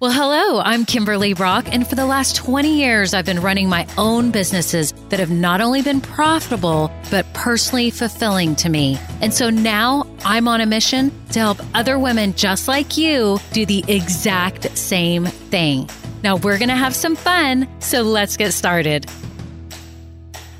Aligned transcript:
Well, 0.00 0.12
hello, 0.12 0.60
I'm 0.60 0.84
Kimberly 0.84 1.34
Brock, 1.34 1.66
and 1.72 1.84
for 1.84 1.96
the 1.96 2.06
last 2.06 2.36
20 2.36 2.78
years, 2.78 3.14
I've 3.14 3.24
been 3.24 3.40
running 3.40 3.68
my 3.68 3.84
own 3.98 4.30
businesses 4.30 4.92
that 5.08 5.18
have 5.18 5.32
not 5.32 5.60
only 5.60 5.82
been 5.82 6.00
profitable, 6.00 6.92
but 7.10 7.26
personally 7.32 7.90
fulfilling 7.90 8.54
to 8.56 8.68
me. 8.68 8.96
And 9.20 9.34
so 9.34 9.50
now 9.50 10.06
I'm 10.24 10.46
on 10.46 10.60
a 10.60 10.66
mission 10.66 11.10
to 11.32 11.40
help 11.40 11.58
other 11.74 11.98
women 11.98 12.32
just 12.34 12.68
like 12.68 12.96
you 12.96 13.40
do 13.52 13.66
the 13.66 13.84
exact 13.88 14.78
same 14.78 15.24
thing. 15.24 15.90
Now 16.22 16.36
we're 16.36 16.58
going 16.58 16.68
to 16.68 16.76
have 16.76 16.94
some 16.94 17.16
fun, 17.16 17.66
so 17.80 18.02
let's 18.02 18.36
get 18.36 18.52
started. 18.52 19.04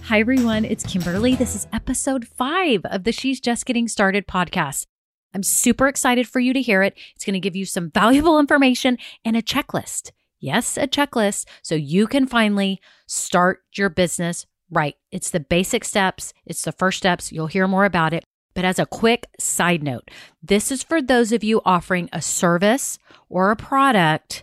Hi, 0.06 0.18
everyone. 0.18 0.64
It's 0.64 0.82
Kimberly. 0.82 1.36
This 1.36 1.54
is 1.54 1.68
episode 1.72 2.26
five 2.26 2.84
of 2.86 3.04
the 3.04 3.12
She's 3.12 3.40
Just 3.40 3.66
Getting 3.66 3.86
Started 3.86 4.26
podcast. 4.26 4.86
I'm 5.34 5.42
super 5.42 5.88
excited 5.88 6.28
for 6.28 6.40
you 6.40 6.52
to 6.52 6.62
hear 6.62 6.82
it. 6.82 6.96
It's 7.14 7.24
going 7.24 7.34
to 7.34 7.40
give 7.40 7.56
you 7.56 7.64
some 7.64 7.90
valuable 7.94 8.38
information 8.38 8.98
and 9.24 9.36
a 9.36 9.42
checklist. 9.42 10.10
Yes, 10.40 10.76
a 10.76 10.86
checklist 10.86 11.46
so 11.62 11.74
you 11.74 12.06
can 12.06 12.26
finally 12.26 12.80
start 13.06 13.60
your 13.74 13.90
business 13.90 14.46
right. 14.70 14.94
It's 15.10 15.30
the 15.30 15.40
basic 15.40 15.84
steps, 15.84 16.32
it's 16.46 16.62
the 16.62 16.72
first 16.72 16.98
steps. 16.98 17.32
You'll 17.32 17.46
hear 17.46 17.66
more 17.66 17.84
about 17.84 18.12
it. 18.12 18.24
But 18.54 18.64
as 18.64 18.78
a 18.78 18.86
quick 18.86 19.26
side 19.38 19.82
note, 19.82 20.10
this 20.42 20.72
is 20.72 20.82
for 20.82 21.00
those 21.00 21.32
of 21.32 21.44
you 21.44 21.60
offering 21.64 22.08
a 22.12 22.20
service 22.20 22.98
or 23.28 23.50
a 23.50 23.56
product 23.56 24.42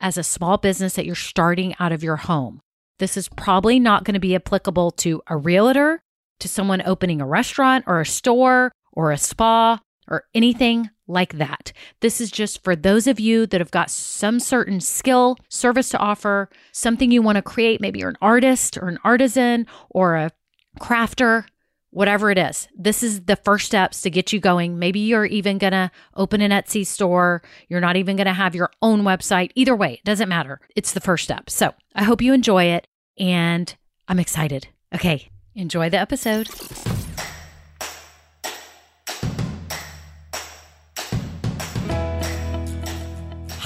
as 0.00 0.16
a 0.16 0.22
small 0.22 0.58
business 0.58 0.94
that 0.94 1.06
you're 1.06 1.14
starting 1.14 1.74
out 1.80 1.92
of 1.92 2.04
your 2.04 2.16
home. 2.16 2.60
This 2.98 3.16
is 3.16 3.28
probably 3.28 3.80
not 3.80 4.04
going 4.04 4.14
to 4.14 4.20
be 4.20 4.34
applicable 4.34 4.92
to 4.92 5.22
a 5.26 5.36
realtor, 5.36 6.02
to 6.40 6.48
someone 6.48 6.82
opening 6.84 7.20
a 7.20 7.26
restaurant 7.26 7.84
or 7.86 8.00
a 8.00 8.06
store 8.06 8.70
or 8.92 9.10
a 9.10 9.18
spa 9.18 9.80
or 10.08 10.24
anything 10.34 10.90
like 11.06 11.34
that. 11.34 11.72
This 12.00 12.20
is 12.20 12.30
just 12.30 12.62
for 12.62 12.74
those 12.76 13.06
of 13.06 13.20
you 13.20 13.46
that 13.46 13.60
have 13.60 13.70
got 13.70 13.90
some 13.90 14.40
certain 14.40 14.80
skill, 14.80 15.38
service 15.48 15.88
to 15.90 15.98
offer, 15.98 16.48
something 16.72 17.10
you 17.10 17.22
want 17.22 17.36
to 17.36 17.42
create. 17.42 17.80
Maybe 17.80 18.00
you're 18.00 18.10
an 18.10 18.18
artist 18.20 18.76
or 18.76 18.88
an 18.88 18.98
artisan 19.04 19.66
or 19.90 20.16
a 20.16 20.30
crafter, 20.80 21.44
whatever 21.90 22.30
it 22.30 22.38
is. 22.38 22.68
This 22.76 23.02
is 23.02 23.22
the 23.22 23.36
first 23.36 23.66
steps 23.66 24.02
to 24.02 24.10
get 24.10 24.32
you 24.32 24.40
going. 24.40 24.78
Maybe 24.78 25.00
you're 25.00 25.24
even 25.24 25.58
going 25.58 25.72
to 25.72 25.90
open 26.14 26.40
an 26.40 26.50
Etsy 26.50 26.86
store. 26.86 27.42
You're 27.68 27.80
not 27.80 27.96
even 27.96 28.16
going 28.16 28.26
to 28.26 28.32
have 28.34 28.54
your 28.54 28.70
own 28.82 29.02
website. 29.02 29.50
Either 29.54 29.74
way, 29.74 29.94
it 29.94 30.04
doesn't 30.04 30.28
matter. 30.28 30.60
It's 30.76 30.92
the 30.92 31.00
first 31.00 31.24
step. 31.24 31.48
So 31.48 31.74
I 31.94 32.04
hope 32.04 32.20
you 32.22 32.34
enjoy 32.34 32.64
it 32.64 32.86
and 33.18 33.74
I'm 34.06 34.18
excited. 34.18 34.68
Okay, 34.94 35.30
enjoy 35.54 35.90
the 35.90 35.98
episode. 35.98 36.48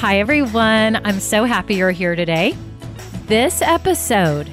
Hi, 0.03 0.19
everyone. 0.19 0.97
I'm 1.06 1.20
so 1.20 1.45
happy 1.45 1.77
you're 1.77 1.92
here 1.92 2.17
today. 2.17 2.56
This 3.27 3.62
episode 3.62 4.50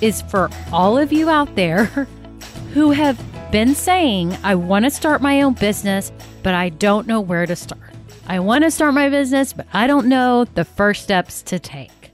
is 0.00 0.22
for 0.22 0.48
all 0.70 0.96
of 0.96 1.12
you 1.12 1.28
out 1.28 1.56
there 1.56 1.86
who 2.72 2.92
have 2.92 3.20
been 3.50 3.74
saying, 3.74 4.38
I 4.44 4.54
want 4.54 4.84
to 4.84 4.92
start 4.92 5.20
my 5.20 5.42
own 5.42 5.54
business, 5.54 6.12
but 6.44 6.54
I 6.54 6.68
don't 6.68 7.08
know 7.08 7.20
where 7.20 7.46
to 7.46 7.56
start. 7.56 7.92
I 8.28 8.38
want 8.38 8.62
to 8.62 8.70
start 8.70 8.94
my 8.94 9.08
business, 9.08 9.52
but 9.52 9.66
I 9.72 9.88
don't 9.88 10.06
know 10.06 10.44
the 10.44 10.64
first 10.64 11.02
steps 11.02 11.42
to 11.42 11.58
take. 11.58 12.12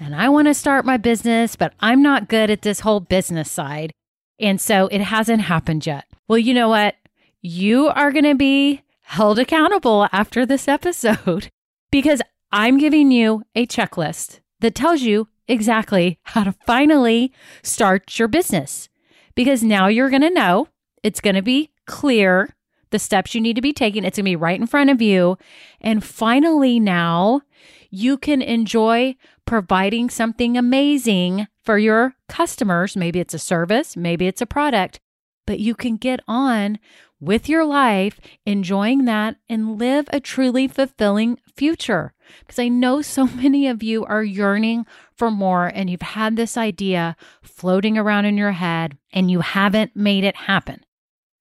And 0.00 0.16
I 0.16 0.30
want 0.30 0.48
to 0.48 0.54
start 0.54 0.86
my 0.86 0.96
business, 0.96 1.56
but 1.56 1.74
I'm 1.80 2.00
not 2.00 2.30
good 2.30 2.48
at 2.48 2.62
this 2.62 2.80
whole 2.80 3.00
business 3.00 3.50
side. 3.50 3.92
And 4.38 4.58
so 4.58 4.86
it 4.86 5.02
hasn't 5.02 5.42
happened 5.42 5.84
yet. 5.84 6.06
Well, 6.26 6.38
you 6.38 6.54
know 6.54 6.70
what? 6.70 6.94
You 7.42 7.88
are 7.88 8.10
going 8.10 8.24
to 8.24 8.34
be 8.34 8.80
held 9.02 9.38
accountable 9.38 10.08
after 10.10 10.46
this 10.46 10.68
episode 10.68 11.50
because 11.90 12.20
I'm 12.52 12.78
giving 12.78 13.10
you 13.10 13.42
a 13.54 13.66
checklist 13.66 14.40
that 14.60 14.74
tells 14.74 15.02
you 15.02 15.28
exactly 15.48 16.18
how 16.22 16.44
to 16.44 16.52
finally 16.66 17.32
start 17.62 18.18
your 18.18 18.28
business. 18.28 18.88
Because 19.34 19.62
now 19.62 19.86
you're 19.86 20.10
going 20.10 20.22
to 20.22 20.30
know 20.30 20.68
it's 21.02 21.20
going 21.20 21.36
to 21.36 21.42
be 21.42 21.70
clear 21.86 22.54
the 22.90 22.98
steps 22.98 23.34
you 23.34 23.40
need 23.40 23.56
to 23.56 23.62
be 23.62 23.72
taking. 23.72 24.04
It's 24.04 24.18
going 24.18 24.24
to 24.24 24.30
be 24.30 24.36
right 24.36 24.58
in 24.58 24.66
front 24.66 24.90
of 24.90 25.00
you. 25.00 25.38
And 25.80 26.02
finally, 26.04 26.80
now 26.80 27.42
you 27.90 28.18
can 28.18 28.42
enjoy 28.42 29.16
providing 29.46 30.10
something 30.10 30.56
amazing 30.56 31.46
for 31.62 31.78
your 31.78 32.14
customers. 32.28 32.96
Maybe 32.96 33.20
it's 33.20 33.34
a 33.34 33.38
service, 33.38 33.96
maybe 33.96 34.26
it's 34.26 34.40
a 34.40 34.46
product, 34.46 35.00
but 35.46 35.58
you 35.58 35.74
can 35.74 35.96
get 35.96 36.20
on 36.28 36.78
with 37.20 37.48
your 37.48 37.64
life, 37.64 38.18
enjoying 38.46 39.04
that, 39.04 39.36
and 39.48 39.78
live 39.78 40.08
a 40.12 40.20
truly 40.20 40.66
fulfilling 40.66 41.38
future. 41.54 42.12
Because 42.40 42.58
I 42.58 42.68
know 42.68 43.02
so 43.02 43.26
many 43.26 43.66
of 43.68 43.82
you 43.82 44.04
are 44.04 44.24
yearning 44.24 44.86
for 45.14 45.30
more 45.30 45.66
and 45.66 45.90
you've 45.90 46.02
had 46.02 46.36
this 46.36 46.56
idea 46.56 47.16
floating 47.42 47.98
around 47.98 48.24
in 48.24 48.38
your 48.38 48.52
head 48.52 48.96
and 49.12 49.30
you 49.30 49.40
haven't 49.40 49.94
made 49.94 50.24
it 50.24 50.36
happen. 50.36 50.84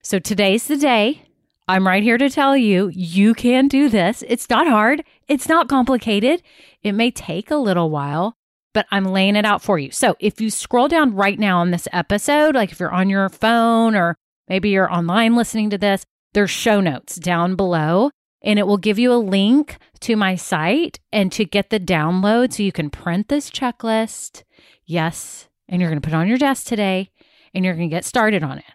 So 0.04 0.20
today's 0.20 0.68
the 0.68 0.78
day. 0.78 1.24
I'm 1.68 1.86
right 1.86 2.02
here 2.02 2.18
to 2.18 2.32
tell 2.32 2.58
you, 2.58 2.90
you 2.94 3.36
can 3.36 3.68
do 3.68 3.90
this. 3.90 4.24
It's 4.28 4.50
not 4.50 4.68
hard, 4.68 5.04
it's 5.28 5.48
not 5.48 5.70
complicated. 5.70 6.42
It 6.82 6.94
may 6.94 7.12
take 7.12 7.52
a 7.52 7.58
little 7.58 7.92
while, 7.92 8.36
but 8.74 8.88
I'm 8.90 9.06
laying 9.06 9.36
it 9.36 9.46
out 9.46 9.62
for 9.62 9.78
you. 9.78 9.92
So 9.92 10.16
if 10.20 10.42
you 10.42 10.50
scroll 10.50 10.88
down 10.88 11.14
right 11.14 11.38
now 11.38 11.60
on 11.60 11.70
this 11.70 11.88
episode, 11.94 12.56
like 12.56 12.72
if 12.72 12.80
you're 12.80 12.92
on 12.92 13.10
your 13.10 13.30
phone 13.30 13.96
or 13.96 14.18
maybe 14.50 14.70
you're 14.70 14.92
online 14.92 15.36
listening 15.36 15.70
to 15.70 15.78
this, 15.78 16.06
there's 16.34 16.50
show 16.50 16.82
notes 16.82 17.16
down 17.16 17.56
below 17.56 18.12
and 18.42 18.60
it 18.60 18.68
will 18.68 18.78
give 18.78 19.00
you 19.00 19.14
a 19.14 19.16
link 19.16 19.78
to 20.02 20.16
my 20.16 20.36
site 20.36 21.00
and 21.12 21.32
to 21.32 21.46
get 21.46 21.70
the 21.70 21.80
download 21.80 22.54
so 22.54 22.64
you 22.64 22.72
can 22.72 22.90
print 22.90 23.28
this 23.28 23.50
checklist. 23.50 24.44
Yes. 24.86 25.48
And 25.68 25.82
you're 25.82 25.90
going 25.90 26.02
to 26.02 26.06
put 26.06 26.14
it 26.14 26.18
on 26.18 26.28
your 26.28 26.38
desk 26.38 26.66
today 26.66 27.12
and 27.54 27.64
you're 27.64 27.76
going 27.76 27.90
to 27.90 27.96
get 27.96 28.06
started 28.06 28.44
on 28.44 28.60
it. 28.60 28.66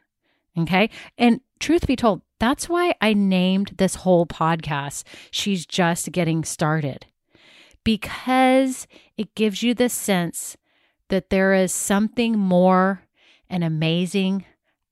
Okay. 0.58 0.90
And 1.18 1.40
truth 1.58 1.86
be 1.86 1.96
told, 1.96 2.22
that's 2.38 2.68
why 2.68 2.94
I 3.00 3.14
named 3.14 3.74
this 3.78 3.96
whole 3.96 4.26
podcast, 4.26 5.04
She's 5.30 5.66
Just 5.66 6.12
Getting 6.12 6.44
Started, 6.44 7.06
because 7.84 8.86
it 9.16 9.34
gives 9.34 9.62
you 9.62 9.72
the 9.72 9.88
sense 9.88 10.56
that 11.08 11.30
there 11.30 11.54
is 11.54 11.72
something 11.72 12.38
more 12.38 13.02
and 13.48 13.64
amazing 13.64 14.44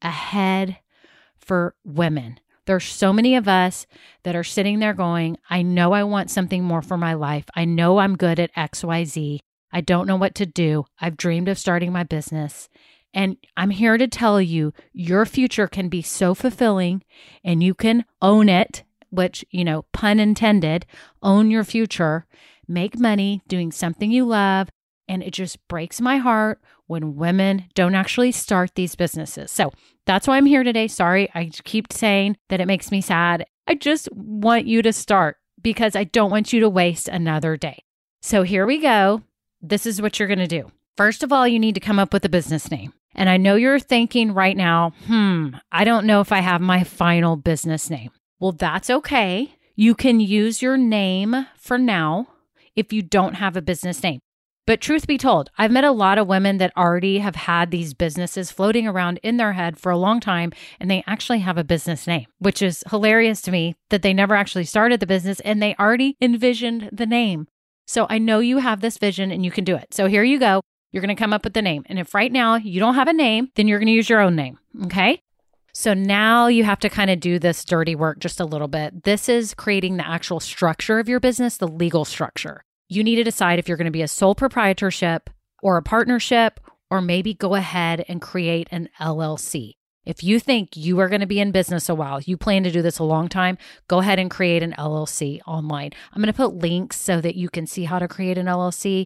ahead 0.02 0.78
for 1.38 1.74
women. 1.84 2.38
There's 2.64 2.84
so 2.84 3.12
many 3.12 3.34
of 3.34 3.48
us 3.48 3.86
that 4.22 4.36
are 4.36 4.44
sitting 4.44 4.78
there 4.78 4.94
going, 4.94 5.36
I 5.50 5.62
know 5.62 5.92
I 5.92 6.04
want 6.04 6.30
something 6.30 6.62
more 6.62 6.82
for 6.82 6.96
my 6.96 7.14
life. 7.14 7.44
I 7.56 7.64
know 7.64 7.98
I'm 7.98 8.16
good 8.16 8.38
at 8.38 8.54
XYZ. 8.54 9.40
I 9.72 9.80
don't 9.80 10.06
know 10.06 10.16
what 10.16 10.34
to 10.36 10.46
do. 10.46 10.84
I've 11.00 11.16
dreamed 11.16 11.48
of 11.48 11.58
starting 11.58 11.92
my 11.92 12.04
business. 12.04 12.68
And 13.14 13.36
I'm 13.56 13.70
here 13.70 13.98
to 13.98 14.06
tell 14.06 14.40
you 14.40 14.72
your 14.92 15.26
future 15.26 15.66
can 15.66 15.88
be 15.88 16.02
so 16.02 16.34
fulfilling 16.34 17.02
and 17.44 17.62
you 17.62 17.74
can 17.74 18.04
own 18.20 18.48
it, 18.48 18.84
which, 19.10 19.44
you 19.50 19.64
know, 19.64 19.84
pun 19.92 20.20
intended, 20.20 20.86
own 21.22 21.50
your 21.50 21.64
future, 21.64 22.26
make 22.68 22.98
money 22.98 23.42
doing 23.48 23.72
something 23.72 24.10
you 24.10 24.24
love. 24.24 24.68
And 25.08 25.22
it 25.22 25.32
just 25.32 25.66
breaks 25.68 26.00
my 26.00 26.18
heart 26.18 26.60
when 26.92 27.16
women 27.16 27.64
don't 27.74 27.94
actually 27.94 28.30
start 28.30 28.74
these 28.74 28.94
businesses. 28.94 29.50
So 29.50 29.72
that's 30.04 30.28
why 30.28 30.36
I'm 30.36 30.46
here 30.46 30.62
today. 30.62 30.86
Sorry, 30.88 31.30
I 31.34 31.50
keep 31.64 31.90
saying 31.92 32.36
that 32.50 32.60
it 32.60 32.66
makes 32.66 32.92
me 32.92 33.00
sad. 33.00 33.46
I 33.66 33.74
just 33.74 34.12
want 34.12 34.66
you 34.66 34.82
to 34.82 34.92
start 34.92 35.38
because 35.60 35.96
I 35.96 36.04
don't 36.04 36.30
want 36.30 36.52
you 36.52 36.60
to 36.60 36.68
waste 36.68 37.08
another 37.08 37.56
day. 37.56 37.82
So 38.20 38.42
here 38.42 38.66
we 38.66 38.78
go. 38.78 39.22
This 39.62 39.86
is 39.86 40.02
what 40.02 40.18
you're 40.18 40.28
going 40.28 40.38
to 40.38 40.46
do. 40.46 40.70
First 40.96 41.22
of 41.22 41.32
all, 41.32 41.48
you 41.48 41.58
need 41.58 41.74
to 41.76 41.80
come 41.80 41.98
up 41.98 42.12
with 42.12 42.24
a 42.24 42.28
business 42.28 42.70
name. 42.70 42.92
And 43.14 43.30
I 43.30 43.38
know 43.38 43.56
you're 43.56 43.80
thinking 43.80 44.34
right 44.34 44.56
now, 44.56 44.92
hmm, 45.06 45.48
I 45.70 45.84
don't 45.84 46.06
know 46.06 46.20
if 46.20 46.30
I 46.30 46.40
have 46.40 46.60
my 46.60 46.84
final 46.84 47.36
business 47.36 47.88
name. 47.88 48.10
Well, 48.38 48.52
that's 48.52 48.90
okay. 48.90 49.54
You 49.76 49.94
can 49.94 50.20
use 50.20 50.60
your 50.60 50.76
name 50.76 51.46
for 51.56 51.78
now 51.78 52.28
if 52.76 52.92
you 52.92 53.00
don't 53.00 53.34
have 53.34 53.56
a 53.56 53.62
business 53.62 54.02
name. 54.02 54.20
But 54.64 54.80
truth 54.80 55.08
be 55.08 55.18
told, 55.18 55.50
I've 55.58 55.72
met 55.72 55.82
a 55.82 55.90
lot 55.90 56.18
of 56.18 56.28
women 56.28 56.58
that 56.58 56.76
already 56.76 57.18
have 57.18 57.34
had 57.34 57.72
these 57.72 57.94
businesses 57.94 58.52
floating 58.52 58.86
around 58.86 59.18
in 59.24 59.36
their 59.36 59.54
head 59.54 59.76
for 59.76 59.90
a 59.90 59.96
long 59.96 60.20
time, 60.20 60.52
and 60.78 60.88
they 60.88 61.02
actually 61.04 61.40
have 61.40 61.58
a 61.58 61.64
business 61.64 62.06
name, 62.06 62.26
which 62.38 62.62
is 62.62 62.84
hilarious 62.88 63.42
to 63.42 63.50
me 63.50 63.74
that 63.90 64.02
they 64.02 64.14
never 64.14 64.36
actually 64.36 64.64
started 64.64 65.00
the 65.00 65.06
business 65.06 65.40
and 65.40 65.60
they 65.60 65.74
already 65.80 66.16
envisioned 66.20 66.90
the 66.92 67.06
name. 67.06 67.48
So 67.88 68.06
I 68.08 68.18
know 68.18 68.38
you 68.38 68.58
have 68.58 68.80
this 68.80 68.98
vision 68.98 69.32
and 69.32 69.44
you 69.44 69.50
can 69.50 69.64
do 69.64 69.74
it. 69.74 69.92
So 69.92 70.06
here 70.06 70.22
you 70.22 70.38
go. 70.38 70.60
You're 70.92 71.02
going 71.02 71.14
to 71.14 71.20
come 71.20 71.32
up 71.32 71.42
with 71.42 71.54
the 71.54 71.62
name. 71.62 71.82
And 71.86 71.98
if 71.98 72.14
right 72.14 72.30
now 72.30 72.54
you 72.54 72.78
don't 72.78 72.94
have 72.94 73.08
a 73.08 73.12
name, 73.12 73.48
then 73.56 73.66
you're 73.66 73.80
going 73.80 73.86
to 73.86 73.92
use 73.92 74.08
your 74.08 74.20
own 74.20 74.36
name. 74.36 74.58
Okay. 74.84 75.20
So 75.72 75.92
now 75.92 76.46
you 76.46 76.62
have 76.64 76.78
to 76.80 76.88
kind 76.88 77.10
of 77.10 77.18
do 77.18 77.38
this 77.40 77.64
dirty 77.64 77.96
work 77.96 78.20
just 78.20 78.38
a 78.38 78.44
little 78.44 78.68
bit. 78.68 79.02
This 79.02 79.28
is 79.28 79.54
creating 79.54 79.96
the 79.96 80.06
actual 80.06 80.38
structure 80.38 81.00
of 81.00 81.08
your 81.08 81.18
business, 81.18 81.56
the 81.56 81.66
legal 81.66 82.04
structure 82.04 82.62
you 82.94 83.02
need 83.04 83.16
to 83.16 83.24
decide 83.24 83.58
if 83.58 83.68
you're 83.68 83.76
going 83.76 83.86
to 83.86 83.90
be 83.90 84.02
a 84.02 84.08
sole 84.08 84.34
proprietorship 84.34 85.30
or 85.62 85.76
a 85.76 85.82
partnership, 85.82 86.60
or 86.90 87.00
maybe 87.00 87.32
go 87.32 87.54
ahead 87.54 88.04
and 88.08 88.20
create 88.20 88.68
an 88.70 88.88
LLC. 89.00 89.74
If 90.04 90.24
you 90.24 90.40
think 90.40 90.76
you 90.76 90.98
are 90.98 91.08
going 91.08 91.20
to 91.20 91.26
be 91.26 91.38
in 91.40 91.52
business 91.52 91.88
a 91.88 91.94
while, 91.94 92.20
you 92.20 92.36
plan 92.36 92.64
to 92.64 92.72
do 92.72 92.82
this 92.82 92.98
a 92.98 93.04
long 93.04 93.28
time, 93.28 93.56
go 93.86 94.00
ahead 94.00 94.18
and 94.18 94.30
create 94.30 94.62
an 94.62 94.74
LLC 94.76 95.40
online. 95.46 95.92
I'm 96.12 96.20
going 96.20 96.32
to 96.32 96.36
put 96.36 96.54
links 96.54 97.00
so 97.00 97.20
that 97.20 97.36
you 97.36 97.48
can 97.48 97.66
see 97.66 97.84
how 97.84 98.00
to 98.00 98.08
create 98.08 98.36
an 98.36 98.46
LLC. 98.46 99.04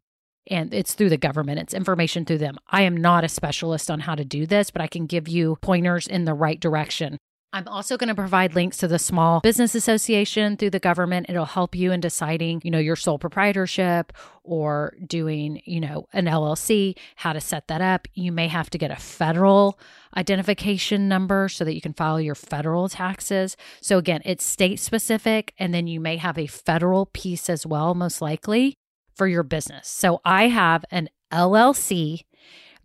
And 0.49 0.73
it's 0.73 0.95
through 0.95 1.11
the 1.11 1.17
government, 1.17 1.59
it's 1.59 1.75
information 1.75 2.25
through 2.25 2.39
them. 2.39 2.57
I 2.69 2.83
am 2.83 2.97
not 2.97 3.25
a 3.25 3.29
specialist 3.29 3.91
on 3.91 4.01
how 4.01 4.15
to 4.15 4.25
do 4.25 4.47
this, 4.47 4.71
but 4.71 4.81
I 4.81 4.87
can 4.87 5.07
give 5.07 5.29
you 5.29 5.59
pointers 5.61 6.07
in 6.07 6.25
the 6.25 6.35
right 6.35 6.59
direction. 6.59 7.19
I'm 7.53 7.69
also 7.69 7.97
going 7.97 8.09
to 8.09 8.15
provide 8.15 8.55
links 8.55 8.77
to 8.79 8.89
the 8.89 8.99
Small 8.99 9.41
Business 9.41 9.75
Association 9.75 10.57
through 10.57 10.71
the 10.71 10.79
government. 10.79 11.27
It'll 11.29 11.45
help 11.47 11.75
you 11.75 11.93
in 11.93 12.01
deciding, 12.01 12.61
you 12.65 12.71
know, 12.71 12.79
your 12.79 12.97
sole 12.97 13.19
proprietorship 13.19 14.13
or 14.43 14.95
doing, 15.07 15.63
you 15.65 15.81
know, 15.81 16.07
an 16.13 16.27
LLC, 16.27 16.97
how 17.15 17.33
to 17.33 17.41
set 17.41 17.69
that 17.69 17.81
up. 17.81 18.09
You 18.15 18.31
may 18.31 18.49
have 18.49 18.69
to 18.71 18.79
get 18.79 18.91
a 18.91 18.97
federal 18.97 19.79
identification 20.17 21.09
number 21.09 21.49
so 21.49 21.65
that 21.65 21.75
you 21.75 21.81
can 21.81 21.95
file 21.95 22.21
your 22.21 22.35
federal 22.35 22.89
taxes. 22.89 23.57
So 23.81 23.97
again, 23.99 24.23
it's 24.25 24.45
state 24.45 24.81
specific 24.81 25.55
and 25.59 25.73
then 25.73 25.87
you 25.87 26.01
may 26.01 26.17
have 26.17 26.39
a 26.39 26.47
federal 26.47 27.07
piece 27.07 27.49
as 27.49 27.67
well 27.67 27.95
most 27.95 28.21
likely 28.21 28.75
for 29.15 29.27
your 29.27 29.43
business. 29.43 29.89
So 29.89 30.21
I 30.25 30.49
have 30.49 30.85
an 30.91 31.09
LLC 31.33 32.23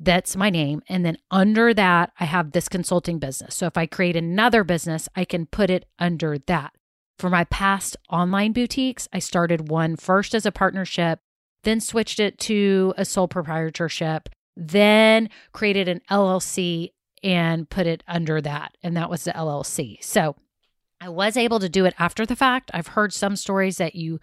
that's 0.04 0.36
my 0.36 0.50
name. 0.50 0.82
And 0.90 1.06
then 1.06 1.18
under 1.30 1.74
that, 1.76 2.12
I 2.20 2.26
have 2.26 2.52
this 2.52 2.68
consulting 2.68 3.20
business. 3.20 3.56
So 3.56 3.68
if 3.68 3.78
I 3.78 3.86
create 3.86 4.16
another 4.16 4.64
business, 4.64 5.08
I 5.16 5.26
can 5.26 5.46
put 5.46 5.70
it 5.70 5.86
under 6.00 6.40
that. 6.48 6.74
For 7.20 7.30
my 7.30 7.44
past 7.46 7.96
online 8.10 8.52
boutiques, 8.52 9.08
I 9.14 9.20
started 9.20 9.70
one 9.70 9.96
first 9.96 10.34
as 10.34 10.46
a 10.46 10.52
partnership, 10.52 11.20
then 11.64 11.80
switched 11.80 12.20
it 12.20 12.40
to 12.40 12.96
a 12.98 13.06
sole 13.06 13.28
proprietorship, 13.28 14.30
then 14.58 15.30
created 15.52 15.88
an 15.88 16.02
LLC 16.10 16.94
and 17.22 17.70
put 17.70 17.86
it 17.86 18.04
under 18.08 18.42
that. 18.42 18.76
And 18.82 18.98
that 18.98 19.10
was 19.10 19.24
the 19.26 19.32
LLC. 19.32 20.04
So 20.04 20.36
I 21.00 21.10
was 21.10 21.38
able 21.38 21.60
to 21.60 21.70
do 21.70 21.86
it 21.86 21.94
after 22.00 22.26
the 22.26 22.36
fact. 22.36 22.72
I've 22.74 22.88
heard 22.88 23.14
some 23.14 23.36
stories 23.36 23.78
that 23.78 23.94
you 23.94 24.20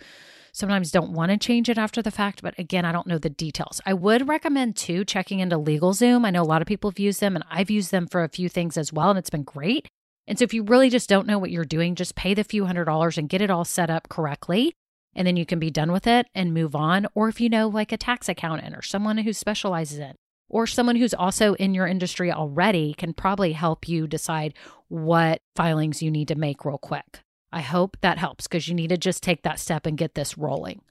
sometimes 0.58 0.90
don't 0.90 1.12
want 1.12 1.30
to 1.30 1.38
change 1.38 1.68
it 1.68 1.78
after 1.78 2.02
the 2.02 2.10
fact, 2.10 2.42
but 2.42 2.58
again, 2.58 2.84
I 2.84 2.92
don't 2.92 3.06
know 3.06 3.18
the 3.18 3.30
details. 3.30 3.80
I 3.86 3.94
would 3.94 4.28
recommend 4.28 4.76
too 4.76 5.04
checking 5.04 5.40
into 5.40 5.56
LegalZoom. 5.56 6.26
I 6.26 6.30
know 6.30 6.42
a 6.42 6.44
lot 6.44 6.60
of 6.60 6.68
people 6.68 6.90
have 6.90 6.98
used 6.98 7.20
them 7.20 7.36
and 7.36 7.44
I've 7.50 7.70
used 7.70 7.90
them 7.90 8.06
for 8.06 8.24
a 8.24 8.28
few 8.28 8.48
things 8.48 8.76
as 8.76 8.92
well, 8.92 9.10
and 9.10 9.18
it's 9.18 9.30
been 9.30 9.44
great. 9.44 9.86
And 10.26 10.38
so 10.38 10.44
if 10.44 10.52
you 10.52 10.62
really 10.62 10.90
just 10.90 11.08
don't 11.08 11.26
know 11.26 11.38
what 11.38 11.50
you're 11.50 11.64
doing, 11.64 11.94
just 11.94 12.14
pay 12.14 12.34
the 12.34 12.44
few 12.44 12.66
hundred 12.66 12.84
dollars 12.84 13.16
and 13.16 13.28
get 13.28 13.40
it 13.40 13.50
all 13.50 13.64
set 13.64 13.88
up 13.88 14.08
correctly. 14.08 14.74
And 15.14 15.26
then 15.26 15.36
you 15.36 15.46
can 15.46 15.58
be 15.58 15.70
done 15.70 15.90
with 15.90 16.06
it 16.06 16.26
and 16.34 16.52
move 16.52 16.76
on. 16.76 17.06
Or 17.14 17.28
if 17.28 17.40
you 17.40 17.48
know, 17.48 17.68
like 17.68 17.92
a 17.92 17.96
tax 17.96 18.28
accountant 18.28 18.76
or 18.76 18.82
someone 18.82 19.18
who 19.18 19.32
specializes 19.32 19.98
in, 19.98 20.14
or 20.50 20.66
someone 20.66 20.96
who's 20.96 21.14
also 21.14 21.54
in 21.54 21.74
your 21.74 21.86
industry 21.86 22.30
already 22.30 22.94
can 22.94 23.14
probably 23.14 23.52
help 23.52 23.88
you 23.88 24.06
decide 24.06 24.54
what 24.88 25.40
filings 25.56 26.02
you 26.02 26.10
need 26.10 26.28
to 26.28 26.34
make 26.34 26.64
real 26.64 26.78
quick. 26.78 27.20
I 27.52 27.60
hope 27.60 27.96
that 28.00 28.18
helps 28.18 28.46
because 28.46 28.68
you 28.68 28.74
need 28.74 28.88
to 28.88 28.98
just 28.98 29.22
take 29.22 29.42
that 29.42 29.58
step 29.58 29.86
and 29.86 29.96
get 29.96 30.14
this 30.14 30.36
rolling. 30.36 30.82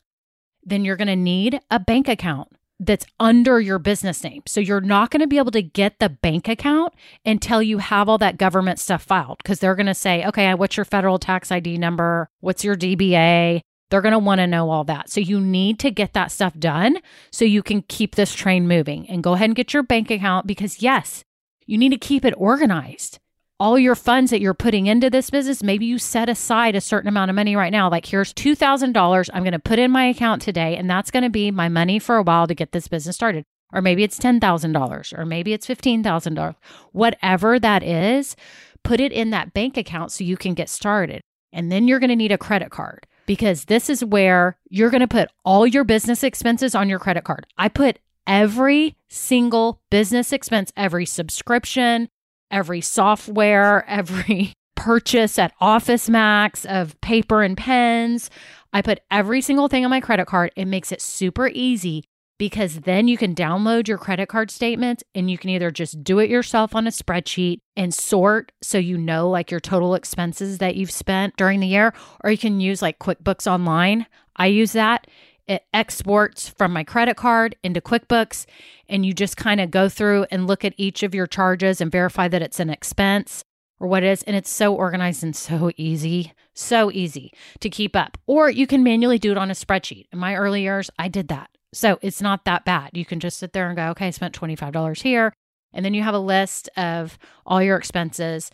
Then 0.63 0.83
you're 0.83 0.97
going 0.97 1.07
to 1.07 1.15
need 1.15 1.59
a 1.69 1.79
bank 1.79 2.07
account 2.07 2.49
that's 2.79 3.05
under 3.19 3.59
your 3.59 3.79
business 3.79 4.23
name. 4.23 4.43
So 4.45 4.59
you're 4.59 4.81
not 4.81 5.09
going 5.09 5.21
to 5.21 5.27
be 5.27 5.37
able 5.37 5.51
to 5.51 5.61
get 5.61 5.99
the 5.99 6.09
bank 6.09 6.47
account 6.47 6.93
until 7.25 7.61
you 7.61 7.79
have 7.79 8.07
all 8.07 8.17
that 8.19 8.37
government 8.37 8.79
stuff 8.79 9.03
filed 9.03 9.39
because 9.39 9.59
they're 9.59 9.75
going 9.75 9.87
to 9.87 9.95
say, 9.95 10.25
okay, 10.25 10.47
uh, 10.47 10.57
what's 10.57 10.77
your 10.77 10.85
federal 10.85 11.17
tax 11.17 11.51
ID 11.51 11.77
number? 11.77 12.29
What's 12.39 12.63
your 12.63 12.75
DBA? 12.75 13.61
They're 13.89 14.01
going 14.01 14.11
to 14.11 14.19
want 14.19 14.39
to 14.39 14.47
know 14.47 14.69
all 14.69 14.83
that. 14.83 15.09
So 15.09 15.21
you 15.21 15.39
need 15.39 15.79
to 15.79 15.91
get 15.91 16.13
that 16.13 16.31
stuff 16.31 16.53
done 16.59 16.97
so 17.31 17.45
you 17.45 17.63
can 17.63 17.83
keep 17.83 18.15
this 18.15 18.33
train 18.33 18.67
moving 18.67 19.09
and 19.09 19.23
go 19.23 19.33
ahead 19.33 19.49
and 19.49 19.55
get 19.55 19.73
your 19.73 19.83
bank 19.83 20.11
account 20.11 20.45
because, 20.45 20.81
yes, 20.81 21.23
you 21.65 21.77
need 21.77 21.89
to 21.89 21.97
keep 21.97 22.25
it 22.25 22.33
organized 22.37 23.19
all 23.59 23.79
your 23.79 23.95
funds 23.95 24.31
that 24.31 24.41
you're 24.41 24.53
putting 24.53 24.87
into 24.87 25.09
this 25.09 25.29
business, 25.29 25.63
maybe 25.63 25.85
you 25.85 25.97
set 25.97 26.29
aside 26.29 26.75
a 26.75 26.81
certain 26.81 27.07
amount 27.07 27.29
of 27.29 27.35
money 27.35 27.55
right 27.55 27.71
now. 27.71 27.89
Like, 27.89 28.05
here's 28.05 28.33
$2,000 28.33 29.29
I'm 29.33 29.43
going 29.43 29.51
to 29.53 29.59
put 29.59 29.79
in 29.79 29.91
my 29.91 30.05
account 30.05 30.41
today, 30.41 30.75
and 30.75 30.89
that's 30.89 31.11
going 31.11 31.23
to 31.23 31.29
be 31.29 31.51
my 31.51 31.69
money 31.69 31.99
for 31.99 32.17
a 32.17 32.23
while 32.23 32.47
to 32.47 32.55
get 32.55 32.71
this 32.71 32.87
business 32.87 33.15
started. 33.15 33.45
Or 33.73 33.81
maybe 33.81 34.03
it's 34.03 34.19
$10,000, 34.19 35.17
or 35.17 35.25
maybe 35.25 35.53
it's 35.53 35.67
$15,000. 35.67 36.55
Whatever 36.91 37.59
that 37.59 37.83
is, 37.83 38.35
put 38.83 38.99
it 38.99 39.11
in 39.11 39.31
that 39.31 39.53
bank 39.53 39.75
account 39.75 40.11
so 40.11 40.23
you 40.23 40.37
can 40.37 40.53
get 40.53 40.69
started. 40.69 41.21
And 41.51 41.71
then 41.71 41.87
you're 41.87 41.99
going 41.99 42.09
to 42.09 42.15
need 42.15 42.31
a 42.31 42.37
credit 42.37 42.71
card 42.71 43.07
because 43.25 43.65
this 43.65 43.89
is 43.89 44.05
where 44.05 44.57
you're 44.69 44.89
going 44.89 45.01
to 45.01 45.07
put 45.07 45.29
all 45.43 45.67
your 45.67 45.83
business 45.83 46.23
expenses 46.23 46.75
on 46.75 46.87
your 46.87 46.99
credit 46.99 47.23
card. 47.23 47.45
I 47.57 47.67
put 47.67 47.99
every 48.25 48.95
single 49.09 49.81
business 49.89 50.31
expense, 50.31 50.71
every 50.77 51.05
subscription, 51.05 52.09
every 52.51 52.81
software, 52.81 53.85
every 53.87 54.53
purchase 54.75 55.39
at 55.39 55.53
Office 55.59 56.09
Max 56.09 56.65
of 56.65 56.99
paper 57.01 57.43
and 57.43 57.57
pens. 57.57 58.29
I 58.73 58.81
put 58.81 58.99
every 59.09 59.41
single 59.41 59.67
thing 59.67 59.83
on 59.83 59.89
my 59.89 60.01
credit 60.01 60.27
card. 60.27 60.51
It 60.55 60.65
makes 60.65 60.91
it 60.91 61.01
super 61.01 61.47
easy 61.47 62.03
because 62.37 62.81
then 62.81 63.07
you 63.07 63.17
can 63.17 63.33
download 63.33 63.87
your 63.87 63.97
credit 63.97 64.29
card 64.29 64.51
statements 64.51 65.03
and 65.15 65.31
you 65.31 65.37
can 65.37 65.49
either 65.49 65.71
just 65.71 66.03
do 66.03 66.19
it 66.19 66.29
yourself 66.29 66.75
on 66.75 66.85
a 66.85 66.91
spreadsheet 66.91 67.59
and 67.75 67.93
sort 67.93 68.51
so 68.61 68.77
you 68.77 68.97
know 68.97 69.29
like 69.29 69.49
your 69.49 69.59
total 69.59 69.95
expenses 69.95 70.59
that 70.59 70.75
you've 70.75 70.91
spent 70.91 71.35
during 71.37 71.59
the 71.59 71.67
year, 71.67 71.93
or 72.23 72.29
you 72.29 72.37
can 72.37 72.59
use 72.59 72.81
like 72.81 72.99
QuickBooks 72.99 73.51
Online. 73.51 74.05
I 74.35 74.47
use 74.47 74.73
that 74.73 75.07
it 75.47 75.65
exports 75.73 76.49
from 76.49 76.73
my 76.73 76.83
credit 76.83 77.15
card 77.15 77.55
into 77.63 77.81
QuickBooks, 77.81 78.45
and 78.89 79.05
you 79.05 79.13
just 79.13 79.37
kind 79.37 79.61
of 79.61 79.71
go 79.71 79.89
through 79.89 80.25
and 80.29 80.47
look 80.47 80.65
at 80.65 80.73
each 80.77 81.03
of 81.03 81.15
your 81.15 81.27
charges 81.27 81.79
and 81.79 81.91
verify 81.91 82.27
that 82.27 82.41
it's 82.41 82.59
an 82.59 82.69
expense 82.69 83.43
or 83.79 83.87
what 83.87 84.03
it 84.03 84.07
is. 84.07 84.23
And 84.23 84.35
it's 84.35 84.49
so 84.49 84.75
organized 84.75 85.23
and 85.23 85.35
so 85.35 85.71
easy, 85.77 86.33
so 86.53 86.91
easy 86.91 87.31
to 87.59 87.69
keep 87.69 87.95
up. 87.95 88.17
Or 88.25 88.49
you 88.49 88.67
can 88.67 88.83
manually 88.83 89.19
do 89.19 89.31
it 89.31 89.37
on 89.37 89.51
a 89.51 89.53
spreadsheet. 89.53 90.07
In 90.11 90.19
my 90.19 90.35
early 90.35 90.63
years, 90.63 90.89
I 90.99 91.07
did 91.07 91.27
that. 91.29 91.49
So 91.73 91.99
it's 92.01 92.21
not 92.21 92.45
that 92.45 92.65
bad. 92.65 92.91
You 92.93 93.05
can 93.05 93.19
just 93.19 93.37
sit 93.37 93.53
there 93.53 93.67
and 93.67 93.77
go, 93.77 93.89
okay, 93.89 94.07
I 94.07 94.11
spent 94.11 94.37
$25 94.37 95.01
here. 95.01 95.33
And 95.73 95.85
then 95.85 95.93
you 95.93 96.01
have 96.01 96.13
a 96.13 96.19
list 96.19 96.69
of 96.75 97.17
all 97.45 97.61
your 97.61 97.77
expenses 97.77 98.51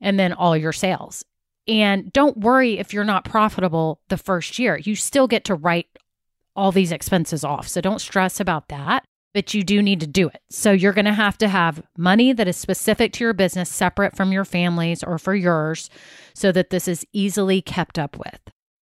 and 0.00 0.18
then 0.18 0.32
all 0.32 0.56
your 0.56 0.72
sales. 0.72 1.24
And 1.66 2.12
don't 2.12 2.38
worry 2.38 2.78
if 2.78 2.92
you're 2.92 3.04
not 3.04 3.24
profitable 3.24 4.00
the 4.08 4.16
first 4.16 4.58
year. 4.58 4.76
You 4.76 4.94
still 4.94 5.26
get 5.26 5.44
to 5.44 5.54
write 5.54 5.88
all 6.60 6.72
these 6.72 6.92
expenses 6.92 7.42
off. 7.42 7.66
So 7.66 7.80
don't 7.80 8.00
stress 8.00 8.38
about 8.38 8.68
that, 8.68 9.04
but 9.32 9.54
you 9.54 9.64
do 9.64 9.80
need 9.80 10.00
to 10.00 10.06
do 10.06 10.28
it. 10.28 10.40
So 10.50 10.72
you're 10.72 10.92
going 10.92 11.06
to 11.06 11.12
have 11.12 11.38
to 11.38 11.48
have 11.48 11.82
money 11.96 12.32
that 12.32 12.46
is 12.46 12.56
specific 12.56 13.12
to 13.14 13.24
your 13.24 13.32
business, 13.32 13.70
separate 13.70 14.14
from 14.14 14.30
your 14.30 14.44
family's 14.44 15.02
or 15.02 15.18
for 15.18 15.34
yours, 15.34 15.88
so 16.34 16.52
that 16.52 16.70
this 16.70 16.86
is 16.86 17.06
easily 17.12 17.62
kept 17.62 17.98
up 17.98 18.18
with. 18.18 18.40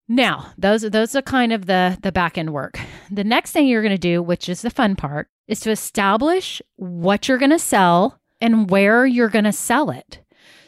Now, 0.08 0.52
those 0.56 0.82
those 0.82 1.16
are 1.16 1.22
kind 1.22 1.52
of 1.52 1.66
the 1.66 1.98
the 2.00 2.12
back 2.12 2.38
end 2.38 2.52
work. 2.52 2.78
The 3.10 3.24
next 3.24 3.50
thing 3.50 3.66
you're 3.66 3.82
going 3.82 3.90
to 3.90 3.98
do, 3.98 4.22
which 4.22 4.48
is 4.48 4.62
the 4.62 4.70
fun 4.70 4.94
part, 4.96 5.28
is 5.48 5.60
to 5.60 5.70
establish 5.70 6.62
what 6.76 7.28
you're 7.28 7.38
going 7.38 7.50
to 7.50 7.58
sell 7.58 8.20
and 8.40 8.70
where 8.70 9.04
you're 9.04 9.28
going 9.28 9.44
to 9.44 9.52
sell 9.52 9.90
it. 9.90 10.20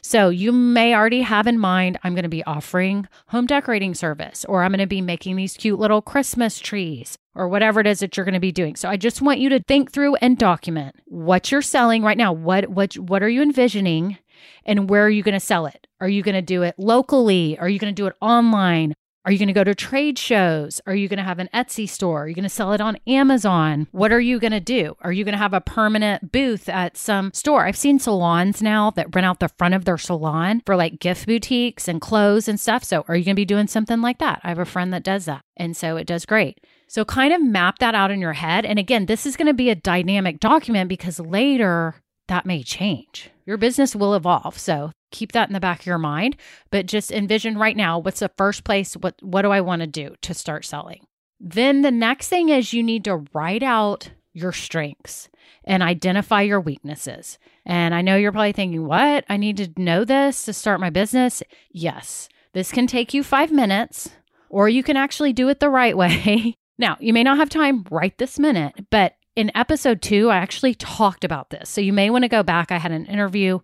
So 0.09 0.31
you 0.31 0.53
may 0.53 0.95
already 0.95 1.21
have 1.21 1.47
in 1.47 1.59
mind, 1.59 1.99
I'm 2.03 2.15
going 2.15 2.23
to 2.23 2.31
be 2.31 2.43
offering 2.45 3.07
home 3.27 3.45
decorating 3.45 3.93
service, 3.93 4.43
or 4.47 4.63
I'm 4.63 4.71
going 4.71 4.79
to 4.79 4.87
be 4.87 5.03
making 5.03 5.37
these 5.37 5.55
cute 5.55 5.79
little 5.79 6.01
Christmas 6.01 6.59
trees, 6.59 7.19
or 7.35 7.47
whatever 7.47 7.79
it 7.81 7.87
is 7.87 7.99
that 7.99 8.17
you're 8.17 8.25
going 8.25 8.33
to 8.33 8.41
be 8.41 8.51
doing. 8.51 8.75
So 8.75 8.89
I 8.89 8.97
just 8.97 9.21
want 9.21 9.39
you 9.39 9.51
to 9.51 9.63
think 9.69 9.93
through 9.93 10.15
and 10.15 10.39
document 10.39 10.97
what 11.05 11.53
you're 11.53 11.61
selling 11.61 12.03
right 12.03 12.17
now. 12.17 12.33
What 12.33 12.71
what 12.71 12.97
what 12.97 13.23
are 13.23 13.29
you 13.29 13.43
envisioning, 13.43 14.17
and 14.65 14.89
where 14.89 15.05
are 15.05 15.11
you 15.11 15.23
going 15.23 15.35
to 15.35 15.41
sell 15.41 15.67
it? 15.67 15.87
Are 16.01 16.09
you 16.09 16.23
going 16.23 16.37
to 16.37 16.41
do 16.41 16.63
it 16.63 16.77
locally? 16.79 17.59
Are 17.59 17.69
you 17.69 17.79
going 17.79 17.95
to 17.95 18.03
do 18.03 18.07
it 18.07 18.17
online? 18.23 18.95
Are 19.29 19.31
you 19.31 19.37
going 19.37 19.49
to 19.49 19.53
go 19.53 19.63
to 19.63 19.75
trade 19.75 20.19
shows? 20.19 20.81
Are 20.87 20.95
you 20.95 21.07
going 21.07 21.19
to 21.19 21.23
have 21.23 21.39
an 21.39 21.51
Etsy 21.53 21.87
store? 21.87 22.23
Are 22.23 22.29
you 22.29 22.35
going 22.35 22.45
to 22.45 22.49
sell 22.49 22.73
it 22.73 22.81
on 22.81 22.97
Amazon? 23.07 23.87
What 23.91 24.11
are 24.11 24.23
you 24.23 24.41
going 24.41 24.53
to 24.53 24.59
do? 24.59 24.97
Are 25.03 25.13
you 25.13 25.23
going 25.23 25.35
to 25.35 25.39
have 25.39 25.53
a 25.53 25.61
permanent 25.61 26.33
booth 26.33 26.67
at 26.67 26.97
some 26.97 27.31
store? 27.35 27.67
I've 27.67 27.77
seen 27.77 27.99
salons 27.99 28.63
now 28.63 28.91
that 28.93 29.15
rent 29.15 29.27
out 29.27 29.41
the 29.41 29.51
front 29.51 29.75
of 29.75 29.85
their 29.85 29.99
salon 29.99 30.63
for 30.65 30.77
like 30.77 30.99
gift 30.99 31.27
boutiques 31.27 31.89
and 31.89 32.01
clothes 32.01 32.49
and 32.49 32.59
stuff. 32.59 32.83
So, 32.85 33.05
are 33.07 33.17
you 33.17 33.23
going 33.23 33.35
to 33.35 33.39
be 33.39 33.45
doing 33.45 33.67
something 33.67 34.01
like 34.01 34.17
that? 34.17 34.41
I 34.45 34.49
have 34.49 34.59
a 34.59 34.65
friend 34.65 34.95
that 34.95 35.05
does 35.05 35.27
that. 35.27 35.43
And 35.59 35.77
so 35.77 35.99
it 35.99 36.07
does 36.07 36.25
great. 36.25 36.61
So, 36.87 37.05
kind 37.05 37.35
of 37.35 37.43
map 37.43 37.81
that 37.81 37.95
out 37.95 38.11
in 38.11 38.23
your 38.23 38.33
head. 38.33 38.65
And 38.65 38.79
again, 38.79 39.05
this 39.05 39.27
is 39.27 39.37
going 39.37 39.49
to 39.49 39.53
be 39.53 39.69
a 39.69 39.75
dynamic 39.75 40.41
document 40.41 40.89
because 40.89 41.21
later 41.21 41.97
that 42.29 42.47
may 42.47 42.63
change. 42.63 43.29
Your 43.49 43.57
business 43.57 43.97
will 43.97 44.15
evolve. 44.15 44.59
So, 44.59 44.93
keep 45.11 45.33
that 45.33 45.49
in 45.49 45.55
the 45.55 45.61
back 45.61 45.81
of 45.81 45.87
your 45.87 45.97
mind 45.97 46.37
but 46.71 46.85
just 46.85 47.11
envision 47.11 47.57
right 47.57 47.79
now 47.79 47.99
what's 47.99 48.21
the 48.21 48.31
first 48.37 48.63
place 48.63 48.93
what 48.93 49.15
what 49.23 49.41
do 49.41 49.51
i 49.51 49.59
want 49.59 49.81
to 49.81 49.87
do 49.87 50.15
to 50.21 50.35
start 50.35 50.67
selling? 50.67 51.01
Then 51.41 51.81
the 51.81 51.91
next 51.91 52.29
thing 52.29 52.51
is 52.51 52.75
you 52.75 52.83
need 52.83 53.05
to 53.05 53.25
write 53.33 53.63
out 53.63 54.11
your 54.35 54.53
strengths 54.53 55.31
and 55.65 55.83
identify 55.83 56.43
your 56.43 56.61
weaknesses. 56.61 57.39
And 57.65 57.95
i 57.95 58.03
know 58.03 58.17
you're 58.17 58.33
probably 58.33 58.53
thinking 58.53 58.87
what? 58.87 59.25
I 59.31 59.39
need 59.39 59.57
to 59.57 59.83
know 59.83 60.05
this 60.05 60.45
to 60.45 60.53
start 60.53 60.79
my 60.79 60.91
business? 60.91 61.43
Yes 61.71 62.29
this 62.53 62.71
can 62.71 62.87
take 62.87 63.15
you 63.15 63.23
5 63.23 63.51
minutes 63.51 64.11
or 64.51 64.69
you 64.69 64.83
can 64.83 64.99
actually 64.99 65.33
do 65.33 65.49
it 65.49 65.61
the 65.61 65.71
right 65.71 65.97
way. 66.03 66.55
Now 66.77 66.99
you 67.01 67.15
may 67.15 67.23
not 67.23 67.39
have 67.39 67.49
time 67.49 67.87
right 67.91 68.17
this 68.19 68.39
minute 68.39 68.75
but 68.91 69.15
in 69.39 69.51
episode 69.55 70.03
2 70.03 70.31
I 70.31 70.37
actually 70.37 70.75
talked 70.75 71.25
about 71.25 71.51
this 71.51 71.71
so 71.71 71.81
you 71.81 71.93
may 71.93 72.11
want 72.11 72.25
to 72.25 72.29
go 72.29 72.43
back 72.43 72.73
I 72.73 72.79
had 72.79 72.93
an 72.93 73.07
interview 73.07 73.61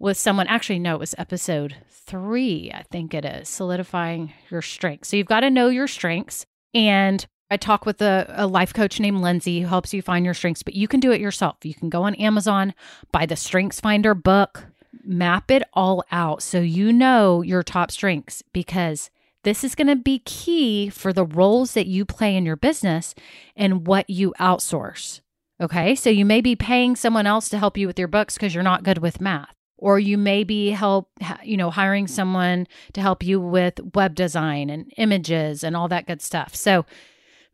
with 0.00 0.16
someone. 0.16 0.46
Actually, 0.46 0.78
no, 0.78 0.94
it 0.94 1.00
was 1.00 1.14
episode 1.18 1.76
three, 1.88 2.70
I 2.74 2.82
think 2.82 3.14
it 3.14 3.24
is 3.24 3.48
solidifying 3.48 4.32
your 4.50 4.62
strengths. 4.62 5.08
So 5.08 5.16
you've 5.16 5.26
got 5.26 5.40
to 5.40 5.50
know 5.50 5.68
your 5.68 5.88
strengths. 5.88 6.44
And 6.74 7.24
I 7.50 7.56
talk 7.56 7.86
with 7.86 8.02
a, 8.02 8.26
a, 8.28 8.46
life 8.46 8.74
coach 8.74 8.98
named 9.00 9.20
Lindsay 9.20 9.60
who 9.60 9.68
helps 9.68 9.94
you 9.94 10.02
find 10.02 10.24
your 10.24 10.34
strengths, 10.34 10.62
but 10.62 10.74
you 10.74 10.88
can 10.88 11.00
do 11.00 11.12
it 11.12 11.20
yourself. 11.20 11.56
You 11.62 11.74
can 11.74 11.88
go 11.88 12.02
on 12.02 12.14
Amazon, 12.16 12.74
buy 13.12 13.26
the 13.26 13.36
Strengths 13.36 13.80
Finder 13.80 14.14
book, 14.14 14.66
map 15.04 15.50
it 15.50 15.62
all 15.72 16.04
out 16.10 16.42
so 16.42 16.60
you 16.60 16.92
know 16.92 17.42
your 17.42 17.62
top 17.62 17.90
strengths 17.90 18.42
because 18.52 19.10
this 19.44 19.62
is 19.64 19.74
going 19.74 19.86
to 19.86 19.96
be 19.96 20.18
key 20.20 20.88
for 20.88 21.12
the 21.12 21.24
roles 21.24 21.74
that 21.74 21.86
you 21.86 22.04
play 22.04 22.36
in 22.36 22.44
your 22.44 22.56
business 22.56 23.14
and 23.56 23.86
what 23.86 24.10
you 24.10 24.34
outsource. 24.40 25.20
Okay. 25.60 25.94
So 25.94 26.10
you 26.10 26.24
may 26.24 26.40
be 26.40 26.56
paying 26.56 26.96
someone 26.96 27.26
else 27.26 27.48
to 27.50 27.58
help 27.58 27.78
you 27.78 27.86
with 27.86 27.98
your 27.98 28.08
books 28.08 28.34
because 28.34 28.54
you're 28.54 28.64
not 28.64 28.82
good 28.82 28.98
with 28.98 29.20
math. 29.20 29.54
Or 29.76 29.98
you 29.98 30.16
may 30.16 30.44
be 30.44 30.70
help, 30.70 31.10
you 31.42 31.56
know, 31.56 31.70
hiring 31.70 32.06
someone 32.06 32.66
to 32.94 33.00
help 33.00 33.22
you 33.22 33.38
with 33.38 33.80
web 33.94 34.14
design 34.14 34.70
and 34.70 34.92
images 34.96 35.62
and 35.62 35.76
all 35.76 35.88
that 35.88 36.06
good 36.06 36.22
stuff. 36.22 36.54
So 36.54 36.86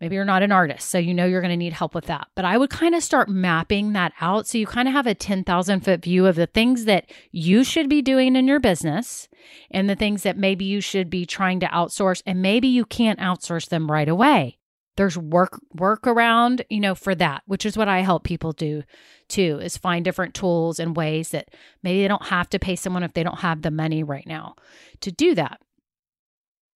maybe 0.00 0.14
you're 0.14 0.24
not 0.24 0.42
an 0.42 0.52
artist, 0.52 0.88
so 0.88 0.98
you 0.98 1.14
know 1.14 1.26
you're 1.26 1.40
going 1.40 1.50
to 1.50 1.56
need 1.56 1.72
help 1.72 1.94
with 1.94 2.06
that. 2.06 2.28
But 2.34 2.44
I 2.44 2.56
would 2.58 2.70
kind 2.70 2.94
of 2.94 3.02
start 3.02 3.28
mapping 3.28 3.92
that 3.92 4.12
out 4.20 4.46
so 4.46 4.58
you 4.58 4.66
kind 4.66 4.88
of 4.88 4.94
have 4.94 5.06
a 5.06 5.14
10,000 5.14 5.80
foot 5.80 6.02
view 6.02 6.26
of 6.26 6.36
the 6.36 6.46
things 6.46 6.84
that 6.86 7.10
you 7.30 7.64
should 7.64 7.88
be 7.88 8.02
doing 8.02 8.36
in 8.36 8.48
your 8.48 8.60
business 8.60 9.28
and 9.70 9.88
the 9.88 9.96
things 9.96 10.22
that 10.22 10.36
maybe 10.36 10.64
you 10.64 10.80
should 10.80 11.10
be 11.10 11.26
trying 11.26 11.60
to 11.60 11.66
outsource 11.66 12.22
and 12.26 12.42
maybe 12.42 12.68
you 12.68 12.84
can't 12.84 13.20
outsource 13.20 13.68
them 13.68 13.90
right 13.90 14.08
away 14.08 14.58
there's 14.96 15.16
work 15.16 15.58
work 15.72 16.06
around 16.06 16.62
you 16.68 16.78
know 16.78 16.94
for 16.94 17.14
that 17.14 17.42
which 17.46 17.64
is 17.64 17.74
what 17.74 17.88
i 17.88 18.00
help 18.00 18.22
people 18.22 18.52
do 18.52 18.82
too 19.28 19.58
is 19.62 19.78
find 19.78 20.04
different 20.04 20.34
tools 20.34 20.78
and 20.78 20.94
ways 20.94 21.30
that 21.30 21.48
maybe 21.82 22.02
they 22.02 22.08
don't 22.08 22.26
have 22.26 22.50
to 22.50 22.58
pay 22.58 22.76
someone 22.76 23.02
if 23.02 23.14
they 23.14 23.22
don't 23.22 23.40
have 23.40 23.62
the 23.62 23.70
money 23.70 24.02
right 24.02 24.26
now 24.26 24.54
to 25.00 25.10
do 25.10 25.34
that 25.34 25.58